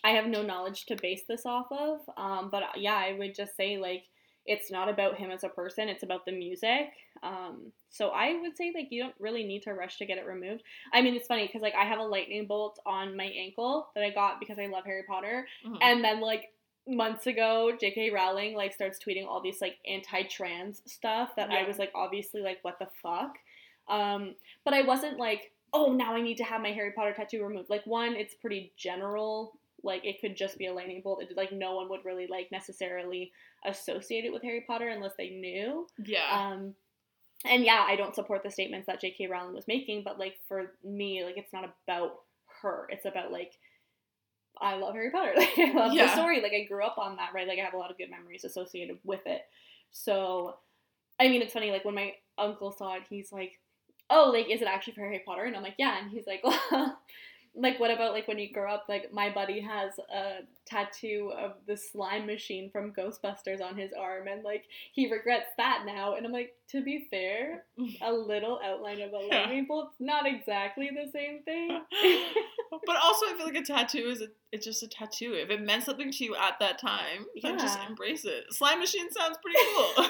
I 0.03 0.11
have 0.11 0.27
no 0.27 0.43
knowledge 0.43 0.87
to 0.87 0.97
base 1.01 1.23
this 1.29 1.47
off 1.47 1.67
of. 1.71 2.01
Um, 2.17 2.49
but 2.51 2.63
yeah, 2.77 2.97
I 2.97 3.15
would 3.19 3.35
just 3.35 3.57
say 3.57 3.79
like 3.79 4.05
it's 4.47 4.71
not 4.71 4.89
about 4.89 5.17
him 5.17 5.31
as 5.31 5.45
a 5.45 5.49
person 5.49 5.89
it's 5.89 6.03
about 6.03 6.25
the 6.25 6.33
music 6.33 6.91
um, 7.23 7.73
so 7.91 8.09
i 8.09 8.39
would 8.41 8.57
say 8.57 8.73
like 8.75 8.89
you 8.91 9.03
don't 9.03 9.15
really 9.19 9.45
need 9.45 9.63
to 9.63 9.73
rush 9.73 9.99
to 9.99 10.07
get 10.07 10.19
it 10.19 10.27
removed 10.27 10.63
i 10.93 11.03
mean 11.03 11.15
it's 11.15 11.27
funny 11.27 11.47
because 11.47 11.63
like 11.63 11.75
i 11.75 11.85
have 11.85 11.99
a 11.99 12.05
lightning 12.05 12.47
bolt 12.47 12.79
on 12.87 13.17
my 13.17 13.27
ankle 13.27 13.89
that 13.95 14.05
i 14.05 14.11
got 14.11 14.41
because 14.41 14.59
i 14.59 14.67
love 14.67 14.85
harry 14.85 15.05
potter 15.09 15.47
mm-hmm. 15.65 15.77
and 15.83 16.03
then 16.03 16.21
like 16.21 16.53
months 16.89 17.27
ago 17.27 17.73
jk 17.81 18.13
rowling 18.13 18.55
like 18.55 18.73
starts 18.73 18.99
tweeting 18.99 19.27
all 19.27 19.41
these 19.41 19.61
like 19.61 19.77
anti-trans 19.87 20.83
stuff 20.87 21.31
that 21.37 21.51
yeah. 21.51 21.59
i 21.59 21.67
was 21.67 21.79
like 21.79 21.93
obviously 21.95 22.41
like 22.41 22.59
what 22.63 22.79
the 22.79 22.89
fuck 23.03 23.37
um, 23.89 24.35
but 24.65 24.73
i 24.73 24.83
wasn't 24.83 25.19
like 25.19 25.53
oh 25.73 25.93
now 25.93 26.15
i 26.15 26.21
need 26.21 26.37
to 26.37 26.45
have 26.45 26.63
my 26.63 26.73
harry 26.73 26.93
potter 26.93 27.13
tattoo 27.13 27.45
removed 27.45 27.69
like 27.69 27.87
one 27.87 28.15
it's 28.15 28.35
pretty 28.35 28.73
general 28.77 29.53
like 29.83 30.05
it 30.05 30.21
could 30.21 30.37
just 30.37 30.59
be 30.59 30.67
a 30.67 30.73
lightning 30.73 31.01
bolt. 31.03 31.23
It, 31.23 31.37
like 31.37 31.53
no 31.53 31.75
one 31.75 31.89
would 31.91 32.05
really 32.05 32.27
like 32.27 32.51
necessarily 32.51 33.33
associate 33.65 34.25
it 34.25 34.33
with 34.33 34.43
Harry 34.43 34.65
Potter 34.67 34.89
unless 34.89 35.13
they 35.17 35.31
knew. 35.31 35.87
Yeah. 36.05 36.27
Um, 36.31 36.75
and 37.45 37.65
yeah, 37.65 37.85
I 37.89 37.97
don't 37.97 38.15
support 38.15 38.43
the 38.43 38.51
statements 38.51 38.87
that 38.87 39.01
J.K. 39.01 39.27
Rowling 39.27 39.55
was 39.55 39.69
making, 39.69 40.03
but 40.05 40.19
like 40.19 40.35
for 40.47 40.73
me, 40.85 41.25
like 41.25 41.39
it's 41.39 41.53
not 41.53 41.65
about 41.65 42.13
her. 42.63 42.87
It's 42.91 43.07
about 43.07 43.33
like 43.33 43.53
I 44.61 44.77
love 44.77 44.95
Harry 44.95 45.11
Potter. 45.11 45.33
Like 45.37 45.59
I 45.59 45.73
love 45.73 45.93
yeah. 45.93 46.07
the 46.07 46.13
story. 46.13 46.43
Like 46.43 46.53
I 46.53 46.65
grew 46.65 46.85
up 46.85 46.99
on 46.99 47.17
that, 47.17 47.31
right? 47.35 47.49
Like 47.49 47.59
I 47.59 47.65
have 47.65 47.75
a 47.75 47.79
lot 47.79 47.91
of 47.91 47.97
good 47.97 48.11
memories 48.11 48.45
associated 48.45 48.99
with 49.05 49.27
it. 49.27 49.43
So 49.91 50.57
I 51.19 51.29
mean, 51.29 51.43
it's 51.43 51.53
funny. 51.53 51.71
Like 51.71 51.85
when 51.85 51.95
my 51.95 52.15
uncle 52.39 52.73
saw 52.73 52.97
it, 52.97 53.03
he's 53.09 53.33
like, 53.33 53.53
"Oh, 54.11 54.31
like 54.33 54.51
is 54.51 54.61
it 54.61 54.69
actually 54.69 54.95
for 54.95 55.03
Harry 55.03 55.23
Potter?" 55.25 55.45
And 55.45 55.57
I'm 55.57 55.63
like, 55.63 55.77
"Yeah." 55.79 55.99
And 55.99 56.11
he's 56.11 56.27
like, 56.27 56.43
"Well." 56.45 56.99
Like 57.55 57.81
what 57.81 57.91
about 57.91 58.13
like 58.13 58.29
when 58.29 58.39
you 58.39 58.53
grow 58.53 58.73
up 58.73 58.85
like 58.89 59.13
my 59.13 59.29
buddy 59.29 59.61
has 59.61 59.93
a 60.15 60.41
tattoo 60.67 61.33
of 61.37 61.55
the 61.67 61.77
slime 61.77 62.25
machine 62.27 62.71
from 62.71 62.93
ghostbusters 62.93 63.61
on 63.61 63.77
his 63.77 63.91
arm 63.93 64.29
and 64.29 64.45
like 64.45 64.65
he 64.93 65.11
regrets 65.11 65.49
that 65.57 65.83
now 65.85 66.15
and 66.15 66.25
i'm 66.25 66.33
like 66.33 66.55
to 66.69 66.83
be 66.83 67.09
fair 67.11 67.65
a 68.03 68.13
little 68.13 68.61
outline 68.65 69.01
of 69.01 69.13
a 69.13 69.19
Yeah. 69.29 69.41
lightning 69.41 69.67
bolt 69.67 69.91
not 69.99 70.27
exactly 70.27 70.91
the 70.95 71.11
same 71.11 71.43
thing 71.43 71.81
but 72.87 72.97
also, 73.03 73.27
I 73.27 73.35
feel 73.37 73.47
like 73.47 73.57
a 73.57 73.63
tattoo 73.65 74.09
is 74.09 74.23
a, 74.23 74.29
it's 74.53 74.65
just 74.65 74.83
a 74.83 74.89
tattoo. 74.89 75.35
If 75.35 75.51
it 75.51 75.61
meant 75.61 75.83
something 75.85 76.11
to 76.11 76.25
you 76.25 76.35
at 76.37 76.55
that 76.61 76.79
time, 76.81 77.27
then 77.43 77.59
just 77.59 77.79
embrace 77.87 78.25
it. 78.25 78.45
Slime 78.51 78.79
machine 78.79 79.11
sounds 79.11 79.39
pretty 79.43 79.59
cool. 79.77 80.07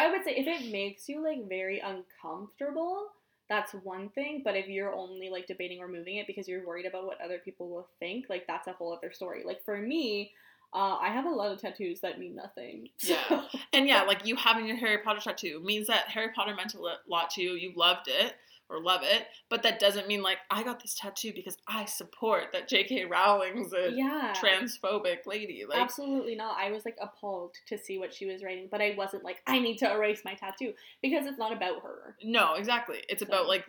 i 0.00 0.10
would 0.10 0.24
say 0.24 0.34
if 0.34 0.46
it 0.46 0.70
makes 0.72 1.08
you 1.08 1.22
like 1.22 1.48
very 1.48 1.80
uncomfortable 1.80 3.06
that's 3.52 3.72
one 3.74 4.08
thing 4.10 4.40
but 4.42 4.56
if 4.56 4.66
you're 4.66 4.94
only 4.94 5.28
like 5.28 5.46
debating 5.46 5.78
removing 5.80 6.16
it 6.16 6.26
because 6.26 6.48
you're 6.48 6.66
worried 6.66 6.86
about 6.86 7.04
what 7.04 7.20
other 7.20 7.38
people 7.44 7.68
will 7.68 7.86
think 8.00 8.24
like 8.30 8.46
that's 8.46 8.66
a 8.66 8.72
whole 8.72 8.92
other 8.96 9.12
story 9.12 9.42
like 9.44 9.62
for 9.62 9.76
me 9.76 10.30
uh, 10.74 10.96
i 11.00 11.08
have 11.08 11.26
a 11.26 11.28
lot 11.28 11.52
of 11.52 11.60
tattoos 11.60 12.00
that 12.00 12.18
mean 12.18 12.34
nothing 12.34 12.88
so- 12.96 13.14
Yeah. 13.30 13.42
and 13.74 13.86
yeah, 13.86 14.02
like 14.04 14.26
you 14.26 14.36
having 14.36 14.66
your 14.66 14.76
Harry 14.78 14.98
Potter 15.04 15.20
tattoo 15.20 15.60
means 15.62 15.86
that 15.88 16.08
Harry 16.08 16.30
Potter 16.34 16.54
meant 16.54 16.72
a 16.74 16.80
lot 17.06 17.28
to 17.32 17.42
you. 17.42 17.52
You 17.52 17.72
loved 17.76 18.06
it 18.08 18.34
or 18.72 18.82
love 18.82 19.02
it, 19.04 19.26
but 19.50 19.62
that 19.62 19.78
doesn't 19.78 20.08
mean 20.08 20.22
like 20.22 20.38
I 20.50 20.62
got 20.62 20.80
this 20.80 20.94
tattoo 20.94 21.32
because 21.34 21.56
I 21.68 21.84
support 21.84 22.46
that 22.52 22.68
J.K. 22.68 23.04
Rowling's 23.04 23.72
a 23.72 23.90
yeah 23.92 24.32
transphobic 24.36 25.26
lady. 25.26 25.64
Like, 25.68 25.78
Absolutely 25.78 26.34
not. 26.34 26.56
I 26.58 26.70
was 26.70 26.84
like 26.84 26.96
appalled 27.00 27.54
to 27.68 27.78
see 27.78 27.98
what 27.98 28.14
she 28.14 28.26
was 28.26 28.42
writing, 28.42 28.68
but 28.70 28.80
I 28.80 28.94
wasn't 28.96 29.24
like, 29.24 29.42
I 29.46 29.58
need 29.58 29.78
to 29.78 29.92
erase 29.92 30.22
my 30.24 30.34
tattoo 30.34 30.72
because 31.02 31.26
it's 31.26 31.38
not 31.38 31.52
about 31.52 31.82
her. 31.82 32.16
No, 32.24 32.54
exactly. 32.54 33.02
It's 33.08 33.22
about 33.22 33.46
like 33.46 33.66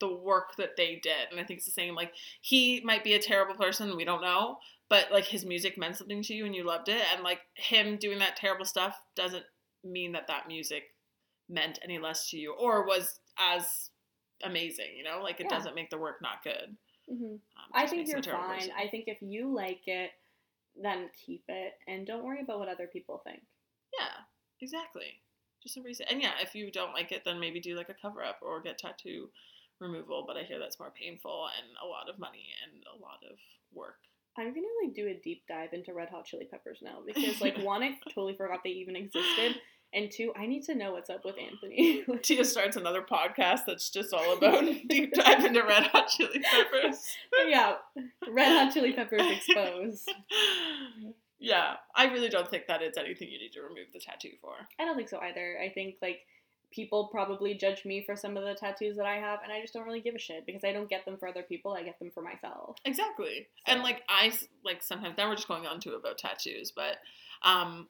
the 0.00 0.14
work 0.14 0.56
that 0.58 0.76
they 0.76 1.00
did, 1.02 1.30
and 1.30 1.40
I 1.40 1.44
think 1.44 1.58
it's 1.58 1.66
the 1.66 1.72
same. 1.72 1.94
Like 1.94 2.12
he 2.40 2.80
might 2.84 3.04
be 3.04 3.14
a 3.14 3.20
terrible 3.20 3.54
person, 3.54 3.96
we 3.96 4.04
don't 4.04 4.22
know, 4.22 4.58
but 4.88 5.10
like 5.10 5.24
his 5.24 5.44
music 5.44 5.76
meant 5.76 5.96
something 5.96 6.22
to 6.22 6.34
you 6.34 6.46
and 6.46 6.54
you 6.54 6.64
loved 6.64 6.88
it, 6.88 7.02
and 7.12 7.24
like 7.24 7.40
him 7.56 7.96
doing 7.96 8.20
that 8.20 8.36
terrible 8.36 8.64
stuff 8.64 9.00
doesn't 9.16 9.44
mean 9.82 10.12
that 10.12 10.28
that 10.28 10.48
music 10.48 10.84
meant 11.48 11.78
any 11.82 11.98
less 11.98 12.30
to 12.30 12.38
you 12.38 12.54
or 12.54 12.86
was 12.86 13.20
as 13.38 13.90
amazing. 14.42 14.96
You 14.96 15.04
know, 15.04 15.20
like 15.22 15.40
it 15.40 15.44
Yeah. 15.44 15.56
doesn't 15.56 15.74
make 15.74 15.90
the 15.90 15.98
work 15.98 16.20
not 16.20 16.42
good. 16.42 16.76
hmm 17.08 17.24
Um, 17.24 17.70
I 17.72 17.86
think 17.86 18.08
you're 18.08 18.22
fine. 18.22 18.56
person. 18.56 18.72
I 18.76 18.88
think 18.88 19.08
if 19.08 19.20
you 19.20 19.52
like 19.52 19.86
it, 19.86 20.12
then 20.80 21.08
keep 21.24 21.44
it 21.48 21.78
and 21.86 22.06
don't 22.06 22.24
worry 22.24 22.40
about 22.40 22.58
what 22.58 22.68
other 22.68 22.86
people 22.86 23.18
think. 23.18 23.42
Yeah, 23.98 24.24
exactly. 24.60 25.20
Just 25.62 25.76
embrace 25.76 26.00
reason. 26.00 26.06
And 26.10 26.22
yeah, 26.22 26.34
if 26.40 26.54
you 26.54 26.70
don't 26.70 26.92
like 26.92 27.12
it, 27.12 27.24
then 27.24 27.38
maybe 27.40 27.60
do 27.60 27.76
like 27.76 27.88
a 27.88 27.94
cover 27.94 28.22
up 28.22 28.38
or 28.42 28.60
get 28.60 28.78
tattoo 28.78 29.30
removal. 29.78 30.24
But 30.26 30.36
I 30.36 30.42
hear 30.42 30.58
that's 30.58 30.78
more 30.78 30.90
painful 30.90 31.48
and 31.56 31.66
a 31.82 31.86
lot 31.86 32.08
of 32.08 32.18
money 32.18 32.48
and 32.64 32.82
a 32.92 33.00
lot 33.02 33.22
of 33.30 33.38
work. 33.72 33.98
I'm 34.36 34.52
gonna 34.52 34.66
like 34.84 34.94
do 34.94 35.06
a 35.06 35.14
deep 35.14 35.44
dive 35.46 35.72
into 35.72 35.94
Red 35.94 36.08
Hot 36.08 36.24
Chili 36.26 36.46
Peppers 36.50 36.80
now 36.82 36.98
because 37.06 37.40
like 37.40 37.56
one, 37.62 37.82
I 37.82 37.96
totally 38.12 38.34
forgot 38.34 38.60
they 38.64 38.70
even 38.70 38.96
existed, 38.96 39.54
and 39.94 40.10
two, 40.10 40.32
I 40.36 40.46
need 40.46 40.64
to 40.64 40.74
know 40.74 40.92
what's 40.92 41.08
up 41.08 41.24
with 41.24 41.36
Anthony. 41.38 42.04
Tia 42.22 42.44
starts 42.44 42.76
another 42.76 43.02
podcast 43.02 43.60
that's 43.66 43.90
just 43.90 44.12
all 44.12 44.36
about 44.36 44.64
deep 44.88 45.14
dive 45.14 45.44
into 45.44 45.62
Red 45.62 45.84
Hot 45.84 46.08
Chili 46.08 46.40
Peppers. 46.40 47.00
yeah, 47.46 47.74
Red 48.28 48.64
Hot 48.64 48.74
Chili 48.74 48.92
Peppers 48.92 49.22
exposed. 49.22 50.10
yeah, 51.38 51.74
I 51.94 52.06
really 52.06 52.28
don't 52.28 52.50
think 52.50 52.66
that 52.66 52.82
it's 52.82 52.98
anything 52.98 53.28
you 53.30 53.38
need 53.38 53.52
to 53.52 53.62
remove 53.62 53.86
the 53.92 54.00
tattoo 54.00 54.32
for. 54.40 54.54
I 54.80 54.84
don't 54.84 54.96
think 54.96 55.08
so 55.08 55.20
either. 55.20 55.58
I 55.62 55.68
think 55.70 55.96
like 56.02 56.20
people 56.72 57.08
probably 57.12 57.54
judge 57.54 57.84
me 57.84 58.02
for 58.04 58.16
some 58.16 58.36
of 58.36 58.42
the 58.42 58.54
tattoos 58.54 58.96
that 58.96 59.06
I 59.06 59.16
have, 59.16 59.40
and 59.44 59.52
I 59.52 59.60
just 59.60 59.72
don't 59.72 59.84
really 59.84 60.00
give 60.00 60.16
a 60.16 60.18
shit 60.18 60.44
because 60.44 60.64
I 60.64 60.72
don't 60.72 60.90
get 60.90 61.04
them 61.04 61.16
for 61.16 61.28
other 61.28 61.42
people. 61.42 61.72
I 61.72 61.84
get 61.84 61.98
them 62.00 62.10
for 62.12 62.22
myself. 62.22 62.76
Exactly. 62.84 63.46
And 63.66 63.82
like 63.82 64.02
I 64.08 64.32
like 64.64 64.82
sometimes 64.82 65.16
now 65.16 65.28
we're 65.28 65.36
just 65.36 65.48
going 65.48 65.66
on 65.66 65.78
to 65.80 65.94
about 65.94 66.18
tattoos, 66.18 66.72
but 66.74 66.96
um 67.42 67.88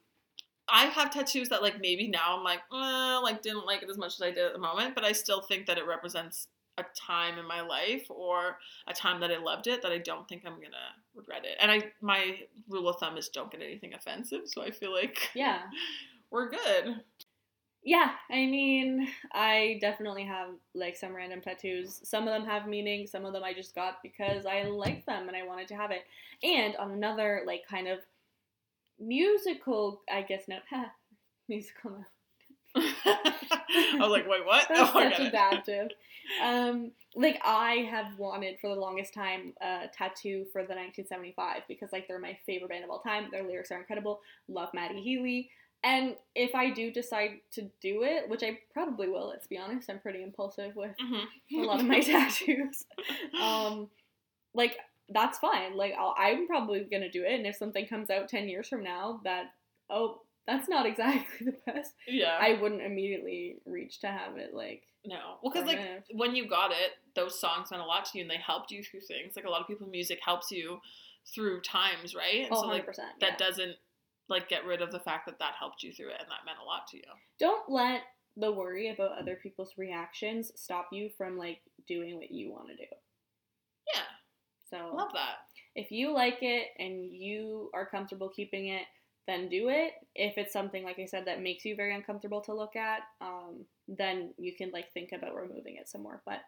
I 0.68 0.86
have 0.86 1.10
tattoos 1.12 1.48
that 1.50 1.62
like 1.62 1.80
maybe 1.80 2.08
now 2.08 2.36
I'm 2.36 2.44
like, 2.44 2.60
uh, 2.72 3.20
like 3.22 3.42
didn't 3.42 3.66
like 3.66 3.82
it 3.82 3.90
as 3.90 3.98
much 3.98 4.14
as 4.14 4.22
I 4.22 4.30
did 4.30 4.46
at 4.46 4.52
the 4.52 4.58
moment, 4.58 4.94
but 4.94 5.04
I 5.04 5.12
still 5.12 5.42
think 5.42 5.66
that 5.66 5.78
it 5.78 5.86
represents 5.86 6.48
a 6.78 6.84
time 6.96 7.38
in 7.38 7.46
my 7.46 7.60
life 7.60 8.06
or 8.10 8.58
a 8.88 8.92
time 8.92 9.20
that 9.20 9.30
I 9.30 9.38
loved 9.38 9.66
it 9.68 9.82
that 9.82 9.92
I 9.92 9.98
don't 9.98 10.26
think 10.28 10.42
I'm 10.44 10.54
gonna 10.54 10.94
regret 11.14 11.44
it. 11.44 11.56
And 11.60 11.70
I 11.70 11.92
my 12.00 12.40
rule 12.68 12.88
of 12.88 12.98
thumb 12.98 13.16
is 13.16 13.28
don't 13.28 13.50
get 13.50 13.62
anything 13.62 13.94
offensive, 13.94 14.42
so 14.46 14.62
I 14.62 14.70
feel 14.70 14.92
like 14.92 15.30
Yeah. 15.34 15.60
we're 16.30 16.50
good. 16.50 17.00
Yeah, 17.86 18.12
I 18.30 18.46
mean, 18.46 19.08
I 19.32 19.76
definitely 19.82 20.24
have 20.24 20.48
like 20.74 20.96
some 20.96 21.14
random 21.14 21.42
tattoos. 21.42 22.00
Some 22.02 22.26
of 22.26 22.32
them 22.32 22.46
have 22.46 22.66
meaning, 22.66 23.06
some 23.06 23.26
of 23.26 23.34
them 23.34 23.44
I 23.44 23.52
just 23.52 23.74
got 23.74 24.02
because 24.02 24.46
I 24.46 24.62
liked 24.62 25.04
them 25.04 25.28
and 25.28 25.36
I 25.36 25.42
wanted 25.46 25.68
to 25.68 25.76
have 25.76 25.90
it. 25.90 26.04
And 26.42 26.74
on 26.76 26.92
another 26.92 27.42
like 27.46 27.64
kind 27.68 27.86
of 27.86 27.98
musical, 28.98 30.02
I 30.10 30.22
guess 30.22 30.48
note, 30.48 30.62
musical 31.48 31.90
note. 31.92 32.04
I 32.76 33.96
was 33.98 34.10
like, 34.10 34.28
wait, 34.28 34.44
what? 34.44 34.66
That's 34.68 34.90
Oh, 34.94 34.98
I 34.98 35.10
such 35.10 35.28
a 35.28 35.30
bad 35.30 35.64
joke. 35.64 35.90
Um, 36.42 36.90
like 37.14 37.40
I 37.44 37.86
have 37.90 38.18
wanted 38.18 38.58
for 38.60 38.68
the 38.68 38.80
longest 38.80 39.14
time 39.14 39.52
a 39.60 39.88
tattoo 39.96 40.46
for 40.52 40.62
the 40.62 40.74
1975 40.74 41.62
because 41.68 41.92
like 41.92 42.08
they're 42.08 42.18
my 42.18 42.36
favorite 42.46 42.70
band 42.70 42.82
of 42.84 42.90
all 42.90 43.00
time. 43.00 43.28
Their 43.30 43.44
lyrics 43.44 43.70
are 43.70 43.78
incredible. 43.78 44.20
Love 44.48 44.70
Matty 44.74 45.00
Healy. 45.02 45.50
And 45.84 46.16
if 46.34 46.54
I 46.54 46.70
do 46.70 46.90
decide 46.90 47.32
to 47.52 47.70
do 47.82 48.04
it, 48.04 48.28
which 48.28 48.42
I 48.42 48.58
probably 48.72 49.06
will, 49.08 49.28
let's 49.28 49.46
be 49.46 49.58
honest, 49.58 49.90
I'm 49.90 49.98
pretty 50.00 50.22
impulsive 50.22 50.74
with 50.74 50.96
Mhm. 50.98 51.26
a 51.58 51.66
lot 51.66 51.80
of 51.80 51.86
my 51.86 52.00
tattoos. 52.00 52.86
Um, 53.40 53.90
like 54.54 54.78
that's 55.08 55.38
fine. 55.38 55.76
Like 55.76 55.94
I'll, 55.98 56.14
I'm 56.18 56.46
probably 56.46 56.86
gonna 56.90 57.10
do 57.10 57.24
it, 57.24 57.34
and 57.34 57.46
if 57.46 57.56
something 57.56 57.86
comes 57.86 58.10
out 58.10 58.28
ten 58.28 58.48
years 58.48 58.68
from 58.68 58.82
now 58.82 59.20
that 59.24 59.46
oh 59.90 60.20
that's 60.46 60.68
not 60.68 60.86
exactly 60.86 61.46
the 61.46 61.72
best, 61.72 61.92
yeah. 62.06 62.38
I 62.40 62.58
wouldn't 62.60 62.82
immediately 62.82 63.56
reach 63.66 64.00
to 64.00 64.08
have 64.08 64.36
it 64.36 64.54
like 64.54 64.82
No. 65.04 65.38
Well, 65.42 65.52
because 65.52 65.66
like 65.66 65.78
minute. 65.78 66.04
when 66.12 66.34
you 66.34 66.48
got 66.48 66.70
it, 66.70 66.92
those 67.14 67.40
songs 67.40 67.70
meant 67.70 67.82
a 67.82 67.86
lot 67.86 68.06
to 68.06 68.18
you, 68.18 68.22
and 68.22 68.30
they 68.30 68.38
helped 68.38 68.70
you 68.70 68.82
through 68.82 69.00
things. 69.00 69.34
Like 69.36 69.44
a 69.44 69.50
lot 69.50 69.60
of 69.60 69.66
people, 69.66 69.86
music 69.86 70.20
helps 70.24 70.50
you 70.50 70.78
through 71.34 71.60
times, 71.62 72.14
right? 72.14 72.44
And 72.44 72.48
oh, 72.52 72.62
so 72.62 72.68
100%. 72.68 72.68
like 72.68 72.86
yeah. 72.86 73.04
that 73.20 73.38
doesn't 73.38 73.76
like 74.28 74.48
get 74.48 74.64
rid 74.64 74.80
of 74.80 74.90
the 74.90 75.00
fact 75.00 75.26
that 75.26 75.38
that 75.38 75.54
helped 75.58 75.82
you 75.82 75.92
through 75.92 76.08
it, 76.08 76.20
and 76.20 76.28
that 76.28 76.44
meant 76.46 76.58
a 76.62 76.64
lot 76.64 76.86
to 76.88 76.96
you. 76.96 77.02
Don't 77.38 77.68
let 77.68 78.02
the 78.36 78.50
worry 78.50 78.90
about 78.90 79.18
other 79.18 79.38
people's 79.40 79.74
reactions 79.76 80.50
stop 80.56 80.88
you 80.92 81.08
from 81.16 81.38
like 81.38 81.60
doing 81.86 82.16
what 82.16 82.30
you 82.30 82.50
want 82.50 82.68
to 82.68 82.76
do. 82.76 82.90
Yeah, 83.94 84.02
So 84.70 84.92
love 84.94 85.10
that. 85.14 85.36
if 85.74 85.90
you 85.90 86.12
like 86.12 86.38
it 86.40 86.68
and 86.78 87.04
you 87.12 87.70
are 87.74 87.86
comfortable 87.86 88.28
keeping 88.28 88.68
it, 88.68 88.82
then 89.26 89.48
do 89.48 89.68
it. 89.68 89.92
If 90.14 90.36
it's 90.36 90.52
something 90.52 90.84
like 90.84 90.98
I 90.98 91.06
said 91.06 91.24
that 91.26 91.42
makes 91.42 91.64
you 91.64 91.76
very 91.76 91.94
uncomfortable 91.94 92.40
to 92.42 92.54
look 92.54 92.76
at, 92.76 93.00
um, 93.20 93.64
then 93.88 94.34
you 94.38 94.54
can 94.56 94.70
like 94.70 94.92
think 94.92 95.10
about 95.12 95.34
removing 95.34 95.76
it 95.76 95.88
some 95.88 96.02
more. 96.02 96.22
But 96.26 96.40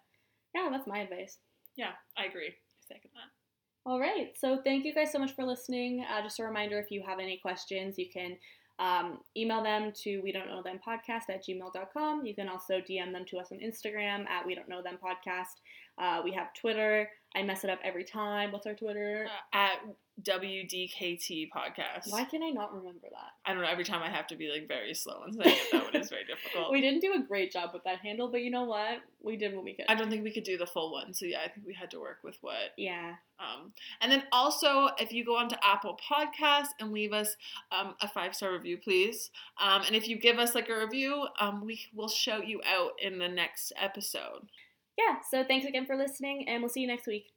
yeah, 0.55 0.69
that's 0.71 0.87
my 0.87 0.99
advice. 0.99 1.39
Yeah, 1.77 1.93
I 2.19 2.25
agree. 2.25 2.49
I 2.49 2.95
second 2.95 3.11
that. 3.15 3.91
All 3.91 4.01
right. 4.01 4.33
So 4.37 4.59
thank 4.65 4.85
you 4.85 4.95
guys 4.95 5.13
so 5.13 5.19
much 5.19 5.35
for 5.35 5.45
listening. 5.45 6.05
Uh, 6.11 6.23
just 6.23 6.41
a 6.41 6.45
reminder 6.45 6.79
if 6.79 6.91
you 6.91 7.03
have 7.07 7.19
any 7.19 7.39
questions, 7.39 7.97
you 7.99 8.07
can 8.13 8.37
um, 8.79 9.21
email 9.37 9.63
them 9.63 9.93
to 10.03 10.21
we 10.21 10.33
don't 10.33 10.49
know 10.49 10.63
them 10.63 10.81
podcast 10.87 11.31
at 11.31 11.45
gmail.com. 11.47 12.27
You 12.27 12.35
can 12.35 12.49
also 12.49 12.75
DM 12.81 13.13
them 13.13 13.25
to 13.31 13.39
us 13.39 13.49
on 13.53 13.59
Instagram 13.59 14.29
at 14.29 14.45
we 14.45 14.55
don't 14.55 14.69
know 14.69 14.83
them 14.83 14.99
podcast. 15.03 15.61
Uh, 15.99 16.21
we 16.25 16.33
have 16.33 16.53
Twitter. 16.53 17.09
I 17.37 17.43
mess 17.43 17.65
it 17.65 17.71
up 17.71 17.79
every 17.85 18.05
time. 18.05 18.51
What's 18.51 18.67
our 18.67 18.75
Twitter? 18.75 19.27
Uh, 19.53 19.57
at 19.57 19.79
WDKT 20.23 21.51
podcast. 21.55 22.11
Why 22.11 22.25
can 22.25 22.43
I 22.43 22.49
not 22.49 22.75
remember 22.75 23.09
that? 23.11 23.33
I 23.45 23.53
don't 23.53 23.63
know. 23.63 23.69
Every 23.69 23.85
time 23.85 24.03
I 24.03 24.09
have 24.09 24.27
to 24.29 24.37
be 24.37 24.51
like 24.51 24.67
very 24.67 24.95
slow 24.95 25.25
and 25.25 25.35
saying 25.35 25.55
it, 25.55 25.73
that 25.73 25.85
one 25.85 25.97
is 25.97 26.09
very 26.09 26.25
difficult. 26.29 26.73
We 26.73 26.81
didn't 26.81 27.01
do 27.01 27.13
a 27.13 27.27
great 27.27 27.53
job 27.53 27.71
with 27.75 27.85
that 27.85 27.99
handle, 27.99 28.29
but 28.29 28.41
you 28.41 28.51
know 28.51 28.65
what? 28.65 29.01
We 29.23 29.37
did 29.37 29.55
what 29.55 29.65
we 29.65 29.75
could. 29.75 29.85
I 29.91 29.95
don't 29.95 30.09
think 30.09 30.25
we 30.25 30.33
could 30.33 30.45
do 30.45 30.57
the 30.57 30.67
full 30.67 30.91
one, 30.91 31.13
so 31.13 31.27
yeah, 31.27 31.41
I 31.45 31.49
think 31.49 31.67
we 31.67 31.75
had 31.75 31.91
to 31.91 32.01
work 32.01 32.21
with 32.25 32.39
what 32.41 32.73
yeah. 32.79 33.17
Um, 33.39 33.73
and 34.01 34.11
then 34.11 34.23
also, 34.33 34.89
if 34.99 35.13
you 35.13 35.23
go 35.23 35.37
onto 35.37 35.57
Apple 35.63 35.99
Podcasts 36.11 36.69
and 36.81 36.93
leave 36.93 37.13
us 37.13 37.37
um, 37.71 37.95
a 38.01 38.09
five 38.09 38.35
star 38.35 38.53
review, 38.53 38.79
please. 38.79 39.31
Um, 39.61 39.83
and 39.87 39.95
if 39.95 40.09
you 40.09 40.17
give 40.17 40.39
us 40.39 40.55
like 40.55 40.71
a 40.71 40.79
review, 40.79 41.27
um, 41.39 41.63
we 41.63 41.81
will 41.95 42.09
shout 42.09 42.47
you 42.47 42.63
out 42.65 42.93
in 43.03 43.19
the 43.19 43.29
next 43.29 43.75
episode. 43.79 44.49
Yeah. 44.99 45.17
So 45.31 45.45
thanks 45.45 45.67
again 45.67 45.87
for 45.87 45.97
listening, 45.97 46.49
and 46.49 46.63
we'll 46.63 46.71
see 46.71 46.81
you 46.81 46.87
next 46.87 47.07
week. 47.07 47.36